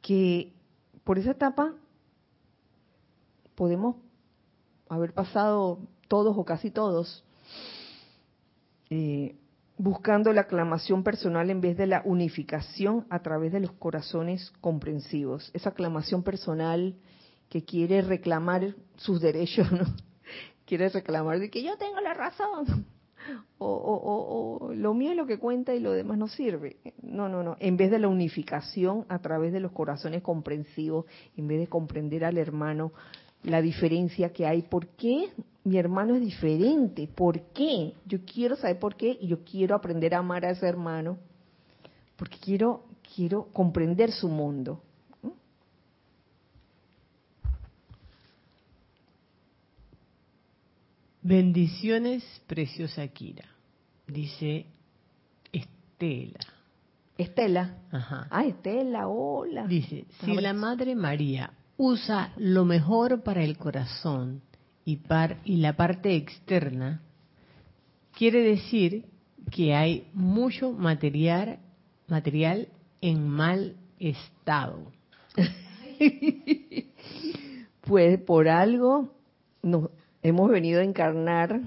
[0.00, 0.52] que
[1.04, 1.74] por esa etapa
[3.54, 3.96] podemos
[4.88, 7.24] haber pasado todos o casi todos
[8.90, 9.36] eh,
[9.76, 15.50] buscando la aclamación personal en vez de la unificación a través de los corazones comprensivos.
[15.54, 16.94] Esa aclamación personal
[17.48, 19.86] que quiere reclamar sus derechos, ¿no?
[20.68, 22.86] Quiere reclamar de que yo tengo la razón.
[23.58, 26.76] O, o, lo mío es lo que cuenta y lo demás no sirve.
[27.02, 27.56] No, no, no.
[27.58, 31.06] En vez de la unificación a través de los corazones comprensivos,
[31.36, 32.92] en vez de comprender al hermano
[33.42, 34.62] la diferencia que hay.
[34.62, 35.30] ¿Por qué
[35.64, 37.08] mi hermano es diferente?
[37.08, 37.94] ¿Por qué?
[38.06, 41.18] Yo quiero saber por qué y yo quiero aprender a amar a ese hermano
[42.16, 44.82] porque quiero quiero comprender su mundo.
[51.28, 53.44] Bendiciones, preciosa Kira.
[54.06, 54.64] Dice
[55.52, 56.38] Estela.
[57.18, 57.76] Estela.
[57.92, 58.28] Ajá.
[58.30, 59.66] Ah, Estela, hola.
[59.66, 64.40] Dice, si la Madre María usa lo mejor para el corazón
[64.86, 67.02] y, par, y la parte externa,
[68.16, 69.04] quiere decir
[69.50, 71.58] que hay mucho material,
[72.06, 72.68] material
[73.02, 74.90] en mal estado.
[77.82, 79.14] Pues por algo
[79.62, 79.88] nos
[80.28, 81.60] hemos venido a encarnar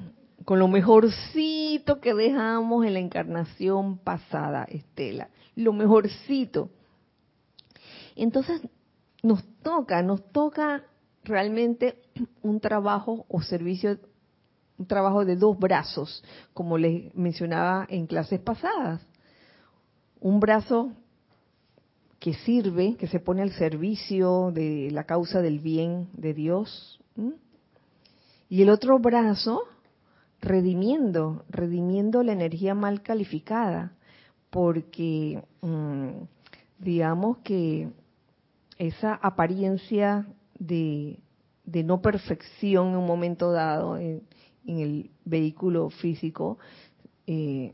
[0.46, 5.30] con lo mejorcito que dejamos en la encarnación pasada, Estela.
[5.56, 6.70] Lo mejorcito.
[8.16, 8.62] Entonces
[9.24, 10.84] nos toca, nos toca
[11.24, 12.02] realmente
[12.42, 14.00] un trabajo o servicio,
[14.78, 19.02] un trabajo de dos brazos, como les mencionaba en clases pasadas.
[20.20, 20.92] Un brazo
[22.20, 27.00] que sirve, que se pone al servicio de la causa del bien de Dios.
[28.52, 29.64] Y el otro brazo,
[30.42, 33.94] redimiendo, redimiendo la energía mal calificada,
[34.50, 36.24] porque mm,
[36.78, 37.88] digamos que
[38.78, 40.28] esa apariencia
[40.60, 41.18] de,
[41.64, 44.22] no perfección en un momento dado en,
[44.66, 46.58] el vehículo físico
[47.28, 47.74] eh,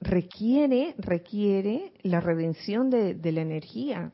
[0.00, 4.12] requiere requiere la redención de, de, la energía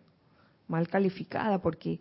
[0.68, 1.98] mal calificada porque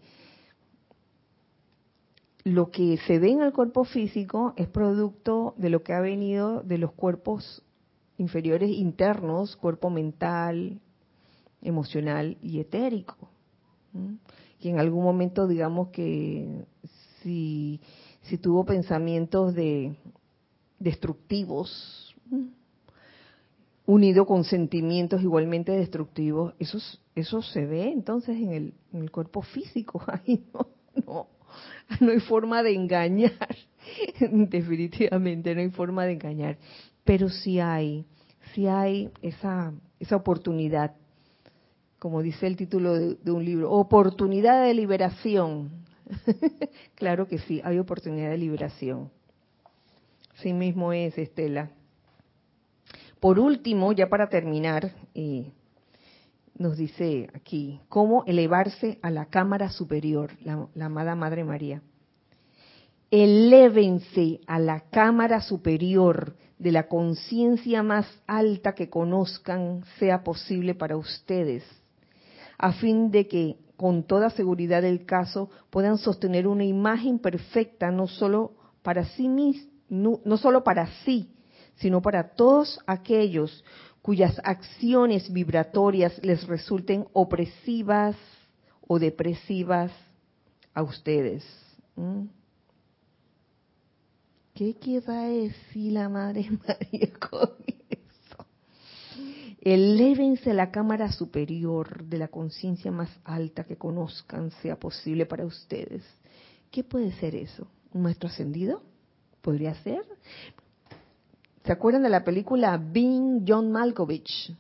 [2.44, 6.62] lo que se ve en el cuerpo físico es producto de lo que ha venido
[6.62, 7.64] de los cuerpos
[8.18, 10.82] inferiores internos, cuerpo mental,
[11.62, 13.30] emocional y etérico
[14.64, 16.66] que en algún momento digamos que
[17.22, 17.82] si,
[18.42, 19.94] tuvo pensamientos de
[20.80, 22.16] destructivos,
[23.86, 26.78] unido con sentimientos igualmente destructivos, eso,
[27.14, 30.02] eso se ve entonces en el, en el cuerpo físico.
[30.08, 30.68] Ahí no,
[31.06, 31.28] no,
[32.00, 33.56] no hay forma de engañar,
[34.20, 36.58] definitivamente no hay forma de engañar,
[37.04, 38.06] pero sí hay,
[38.54, 40.96] sí hay esa, esa oportunidad
[42.04, 45.86] como dice el título de, un libro, oportunidad de liberación.
[46.96, 49.10] claro que sí, hay oportunidad de liberación.
[50.42, 51.72] Sí mismo es, Estela.
[53.22, 55.54] Por último, ya para terminar, eh,
[56.56, 61.82] nos dice aquí, cómo elevarse a la cámara superior, la, amada Madre María.
[63.10, 70.98] Elévense a la cámara superior de la conciencia más alta que conozcan sea posible para
[70.98, 71.64] ustedes
[72.58, 78.08] a fin de que con toda seguridad del caso puedan sostener una imagen perfecta no
[78.08, 79.28] solo para sí
[79.90, 81.30] no, no solo para sí,
[81.76, 83.64] sino para todos aquellos
[84.04, 88.16] cuyas acciones vibratorias les resulten opresivas
[88.86, 89.92] o depresivas
[90.76, 91.44] a ustedes.
[91.96, 92.26] ¿Mm?
[94.54, 97.50] ¿Qué quiere decir la Madre María con
[99.66, 105.46] Elévense a la cámara superior de la conciencia más alta que conozcan, sea posible para
[105.46, 106.04] ustedes.
[106.70, 107.66] ¿Qué puede ser eso?
[107.94, 108.84] ¿Un maestro ascendido?
[109.42, 110.04] ¿Podría ser?
[111.66, 114.54] ¿Se acuerdan de la película Being John Malkovich?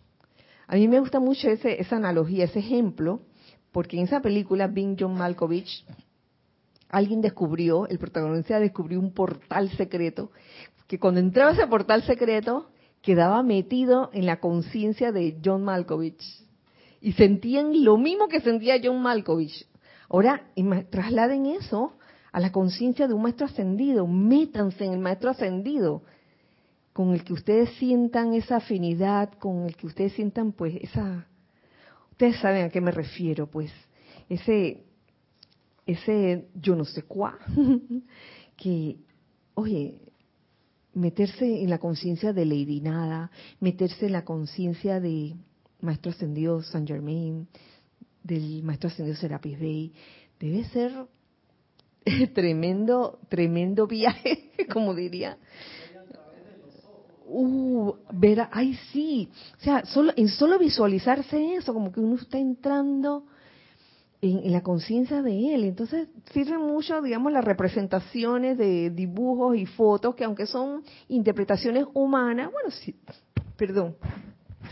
[0.67, 3.19] A mí me gusta mucho ese, esa analogía, ese ejemplo,
[3.73, 5.85] porque en esa película Being John Malkovich,
[6.87, 10.31] alguien descubrió, el protagonista descubrió un portal secreto,
[10.87, 12.69] que cuando entraba ese portal secreto,
[13.01, 16.23] quedaba metido en la conciencia de John Malkovich
[17.01, 19.67] y sentían lo mismo que sentía John Malkovich.
[20.07, 20.45] Ahora
[20.89, 21.97] trasladen eso
[22.31, 26.03] a la conciencia de un maestro ascendido, métanse en el maestro ascendido,
[26.93, 31.27] con el que ustedes sientan esa afinidad, con el que ustedes sientan pues esa,
[32.11, 33.71] ustedes saben a qué me refiero, pues
[34.29, 34.83] ese,
[35.85, 37.39] ese yo no sé cuá,
[38.55, 38.97] que,
[39.55, 39.99] oye,
[40.93, 45.35] meterse en la conciencia de Lady Nada, meterse en la conciencia de
[45.81, 47.47] Maestro Ascendido San Germain,
[48.23, 49.93] del Maestro Ascendido Serapis Bey,
[50.39, 50.93] debe ser
[52.33, 55.37] tremendo, tremendo viaje, como diría.
[57.35, 59.27] Uh, ver, ay sí,
[59.59, 63.25] o sea, solo, en solo visualizarse eso, como que uno está entrando
[64.21, 65.63] en, la conciencia de él.
[65.63, 72.51] Entonces sirven mucho, digamos, las representaciones de dibujos y fotos que aunque son interpretaciones humanas,
[72.51, 72.95] bueno, sí,
[73.57, 73.95] perdón,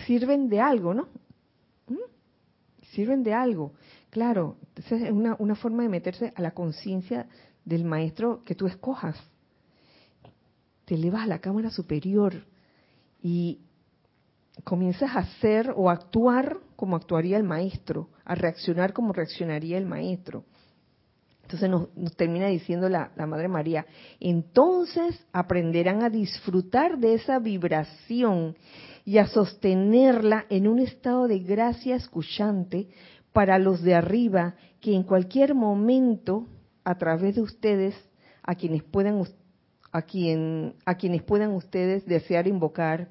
[0.05, 1.07] sirven de algo, ¿no?
[1.87, 1.95] ¿Mm?
[2.91, 3.73] Sirven de algo.
[4.11, 7.27] Claro, entonces es una, una forma de meterse a la conciencia
[7.65, 9.17] del maestro que tú escojas.
[10.85, 12.50] Te elevas a la cámara superior
[13.21, 13.59] y
[14.63, 20.45] comienzas a hacer o actuar como actuaría el maestro, a reaccionar como reaccionaría el maestro.
[21.43, 23.85] Entonces nos, termina diciendo la, la, Madre María,
[24.19, 28.55] entonces aprenderán a disfrutar de esa vibración
[29.03, 32.87] y a sostenerla en un estado de gracia escuchante
[33.33, 36.47] para los de arriba que en cualquier momento,
[36.83, 37.95] a través de ustedes,
[38.43, 39.21] a quienes puedan,
[39.91, 43.09] a quien, a quienes puedan ustedes desear invocar,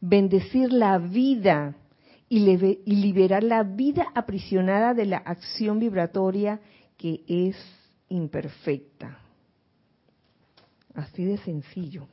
[0.00, 1.74] bendecir la vida
[2.28, 6.60] y, liberar la vida aprisionada de la acción vibratoria
[6.96, 7.56] que es
[8.08, 9.18] imperfecta.
[10.94, 12.06] Así de sencillo,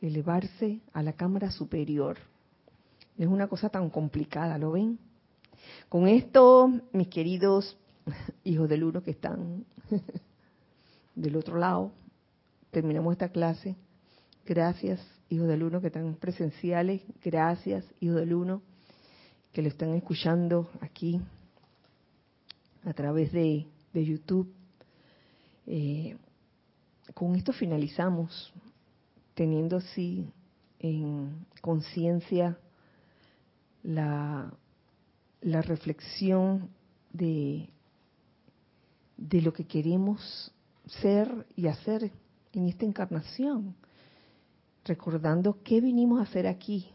[0.00, 2.18] elevarse a la cámara superior.
[3.16, 4.98] Es una cosa tan complicada, ¿lo ven?
[5.88, 7.78] Con esto, mis queridos
[8.44, 9.64] hijos del uno que están
[11.14, 11.92] del otro lado,
[12.76, 13.74] terminamos esta clase.
[14.44, 15.00] Gracias,
[15.30, 17.00] hijos del uno que están presenciales.
[17.24, 18.60] Gracias, hijos del uno
[19.54, 21.18] que lo están escuchando aquí
[22.84, 24.52] a través de, YouTube.
[25.66, 26.18] Eh,
[27.14, 28.52] con esto finalizamos,
[29.32, 30.30] teniendo así
[30.78, 32.58] en conciencia
[33.84, 34.52] la,
[35.40, 36.68] la reflexión
[37.14, 37.70] de,
[39.16, 40.52] de lo que queremos
[41.00, 42.12] ser y hacer
[42.56, 43.74] en esta encarnación,
[44.84, 46.88] recordando qué vinimos a hacer aquí,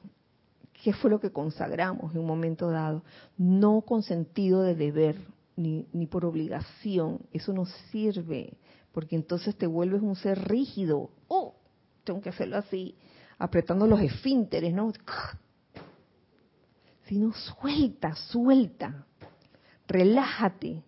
[0.83, 3.03] qué fue lo que consagramos en un momento dado,
[3.37, 5.15] no con sentido de deber
[5.55, 8.57] ni, ni por obligación, eso no sirve,
[8.91, 11.55] porque entonces te vuelves un ser rígido, oh,
[12.03, 12.95] tengo que hacerlo así,
[13.37, 14.91] apretando los esfínteres, ¿no?
[17.05, 19.05] Sino suelta, suelta,
[19.87, 20.83] relájate.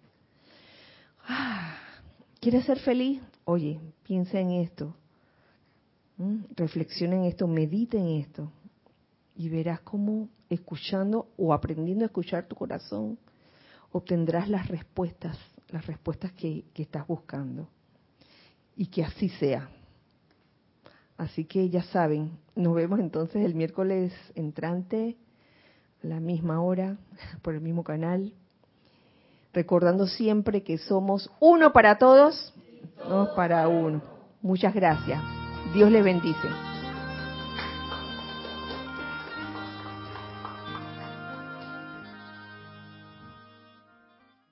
[1.27, 1.77] Ah,
[2.39, 3.21] ¿Quieres ser feliz?
[3.45, 4.95] Oye, piensa en esto,
[6.55, 8.51] reflexiona en esto, medita en esto
[9.35, 13.17] y verás cómo escuchando o aprendiendo a escuchar tu corazón
[13.93, 15.37] obtendrás las respuestas,
[15.69, 17.69] las respuestas que, que estás buscando.
[18.75, 19.69] Y que así sea.
[21.15, 25.15] Así que ya saben, nos vemos entonces el miércoles entrante
[26.03, 26.97] a la misma hora,
[27.43, 28.33] por el mismo canal,
[29.53, 32.51] recordando siempre que somos uno para todos,
[33.09, 34.01] no para uno.
[34.41, 35.21] Muchas gracias.
[35.73, 36.72] Dios les bendice.